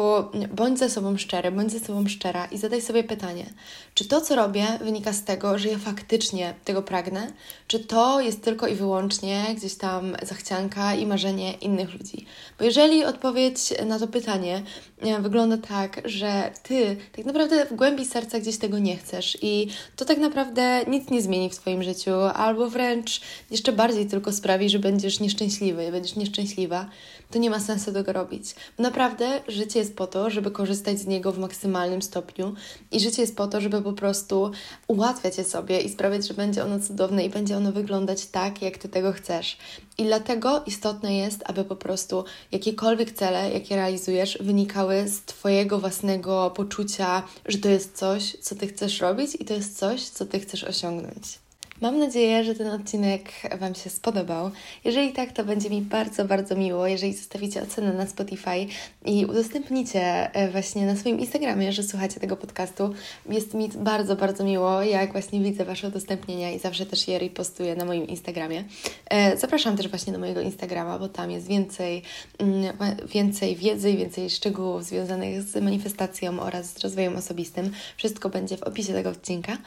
bądź 0.51 0.79
ze 0.79 0.89
sobą 0.89 1.17
szczery, 1.17 1.51
bądź 1.51 1.71
ze 1.71 1.79
sobą 1.79 2.07
szczera 2.07 2.45
i 2.45 2.57
zadaj 2.57 2.81
sobie 2.81 3.03
pytanie, 3.03 3.45
czy 3.93 4.07
to, 4.07 4.21
co 4.21 4.35
robię, 4.35 4.67
wynika 4.81 5.13
z 5.13 5.23
tego, 5.23 5.57
że 5.57 5.69
ja 5.69 5.77
faktycznie 5.77 6.53
tego 6.65 6.81
pragnę, 6.81 7.33
czy 7.67 7.79
to 7.79 8.21
jest 8.21 8.43
tylko 8.43 8.67
i 8.67 8.75
wyłącznie 8.75 9.45
gdzieś 9.57 9.75
tam 9.75 10.15
zachcianka 10.23 10.95
i 10.95 11.05
marzenie 11.05 11.53
innych 11.53 11.93
ludzi. 11.93 12.25
Bo 12.59 12.65
jeżeli 12.65 13.05
odpowiedź 13.05 13.73
na 13.85 13.99
to 13.99 14.07
pytanie 14.07 14.63
e, 15.01 15.21
wygląda 15.21 15.57
tak, 15.57 16.01
że 16.05 16.51
ty 16.63 16.97
tak 17.15 17.25
naprawdę 17.25 17.65
w 17.65 17.73
głębi 17.73 18.05
serca 18.05 18.39
gdzieś 18.39 18.57
tego 18.57 18.79
nie 18.79 18.97
chcesz 18.97 19.37
i 19.41 19.67
to 19.95 20.05
tak 20.05 20.17
naprawdę 20.17 20.85
nic 20.87 21.09
nie 21.09 21.21
zmieni 21.21 21.49
w 21.49 21.55
Twoim 21.55 21.83
życiu, 21.83 22.11
albo 22.35 22.69
wręcz 22.69 23.21
jeszcze 23.51 23.71
bardziej 23.71 24.05
tylko 24.07 24.31
sprawi, 24.31 24.69
że 24.69 24.79
będziesz 24.79 25.19
nieszczęśliwy, 25.19 25.91
będziesz 25.91 26.15
nieszczęśliwa, 26.15 26.89
to 27.31 27.39
nie 27.39 27.49
ma 27.49 27.59
sensu 27.59 27.93
tego 27.93 28.13
robić. 28.13 28.55
Bo 28.77 28.83
naprawdę 28.83 29.33
życie 29.47 29.79
jest 29.79 29.95
po 29.95 30.07
to, 30.07 30.29
żeby 30.29 30.51
korzystać 30.51 30.99
z 30.99 31.07
niego 31.07 31.31
w 31.31 31.39
maksymalnym 31.39 32.01
stopniu 32.01 32.55
i 32.91 32.99
życie 32.99 33.21
jest 33.21 33.35
po 33.35 33.47
to, 33.47 33.61
żeby 33.61 33.81
po 33.81 33.93
prostu 33.93 34.51
ułatwiać 34.87 35.37
je 35.37 35.43
sobie 35.43 35.81
i 35.81 35.89
sprawiać, 35.89 36.27
że 36.27 36.33
będzie 36.33 36.63
ono 36.63 36.79
cudowne 36.79 37.25
i 37.25 37.29
będzie 37.29 37.57
ono 37.57 37.71
wyglądać 37.71 38.25
tak, 38.25 38.61
jak 38.61 38.77
Ty 38.77 38.89
tego 38.89 39.11
chcesz. 39.11 39.57
I 39.97 40.03
dlatego 40.03 40.63
istotne 40.65 41.15
jest, 41.15 41.43
aby 41.45 41.63
po 41.63 41.75
prostu 41.75 42.23
jakiekolwiek 42.51 43.11
cele, 43.11 43.51
jakie 43.51 43.75
realizujesz, 43.75 44.37
wynikały 44.41 45.07
z 45.07 45.21
Twojego 45.21 45.79
własnego 45.79 46.51
poczucia, 46.55 47.23
że 47.45 47.57
to 47.57 47.69
jest 47.69 47.97
coś, 47.97 48.37
co 48.41 48.55
Ty 48.55 48.67
chcesz 48.67 48.99
robić 48.99 49.37
i 49.39 49.45
to 49.45 49.53
jest 49.53 49.77
coś, 49.77 50.03
co 50.03 50.25
Ty 50.25 50.39
chcesz 50.39 50.63
osiągnąć. 50.63 51.42
Mam 51.83 51.99
nadzieję, 51.99 52.43
że 52.43 52.55
ten 52.55 52.67
odcinek 52.67 53.31
Wam 53.59 53.75
się 53.75 53.89
spodobał. 53.89 54.51
Jeżeli 54.85 55.13
tak, 55.13 55.31
to 55.31 55.43
będzie 55.43 55.69
mi 55.69 55.81
bardzo, 55.81 56.25
bardzo 56.25 56.55
miło, 56.55 56.87
jeżeli 56.87 57.13
zostawicie 57.13 57.61
ocenę 57.61 57.93
na 57.93 58.07
Spotify 58.07 58.67
i 59.05 59.25
udostępnicie 59.25 60.33
e, 60.33 60.51
właśnie 60.51 60.85
na 60.85 60.95
swoim 60.95 61.19
Instagramie, 61.19 61.71
że 61.73 61.83
słuchacie 61.83 62.19
tego 62.19 62.37
podcastu. 62.37 62.93
Jest 63.29 63.53
mi 63.53 63.69
bardzo, 63.69 64.15
bardzo 64.15 64.43
miło, 64.43 64.83
jak 64.83 65.11
właśnie 65.11 65.39
widzę 65.39 65.65
Wasze 65.65 65.87
udostępnienia 65.87 66.51
i 66.51 66.59
zawsze 66.59 66.85
też 66.85 67.07
je 67.07 67.19
repostuję 67.19 67.75
na 67.75 67.85
moim 67.85 68.07
Instagramie. 68.07 68.63
E, 69.09 69.37
zapraszam 69.37 69.77
też 69.77 69.87
właśnie 69.87 70.13
na 70.13 70.19
mojego 70.19 70.41
Instagrama, 70.41 70.99
bo 70.99 71.09
tam 71.09 71.31
jest 71.31 71.47
więcej, 71.47 72.01
mm, 72.37 72.77
więcej 73.13 73.55
wiedzy 73.55 73.91
i 73.91 73.97
więcej 73.97 74.29
szczegółów 74.29 74.83
związanych 74.83 75.41
z 75.41 75.63
manifestacją 75.63 76.39
oraz 76.39 76.73
z 76.73 76.83
rozwojem 76.83 77.15
osobistym. 77.15 77.71
Wszystko 77.97 78.29
będzie 78.29 78.57
w 78.57 78.63
opisie 78.63 78.93
tego 78.93 79.09
odcinka. 79.09 79.57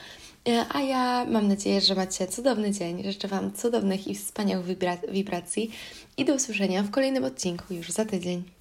E, 0.46 0.66
a 0.68 0.80
ja 0.80 1.24
mam 1.24 1.48
nadzieję, 1.48 1.80
że 1.80 1.94
macie 1.94 2.26
cudowny 2.26 2.72
dzień. 2.72 3.12
Życzę 3.12 3.28
Wam 3.28 3.52
cudownych 3.52 4.08
i 4.08 4.14
wspaniałych 4.14 4.66
wibracji 5.10 5.70
i 6.16 6.24
do 6.24 6.34
usłyszenia 6.34 6.82
w 6.82 6.90
kolejnym 6.90 7.24
odcinku 7.24 7.74
już 7.74 7.90
za 7.90 8.04
tydzień. 8.04 8.55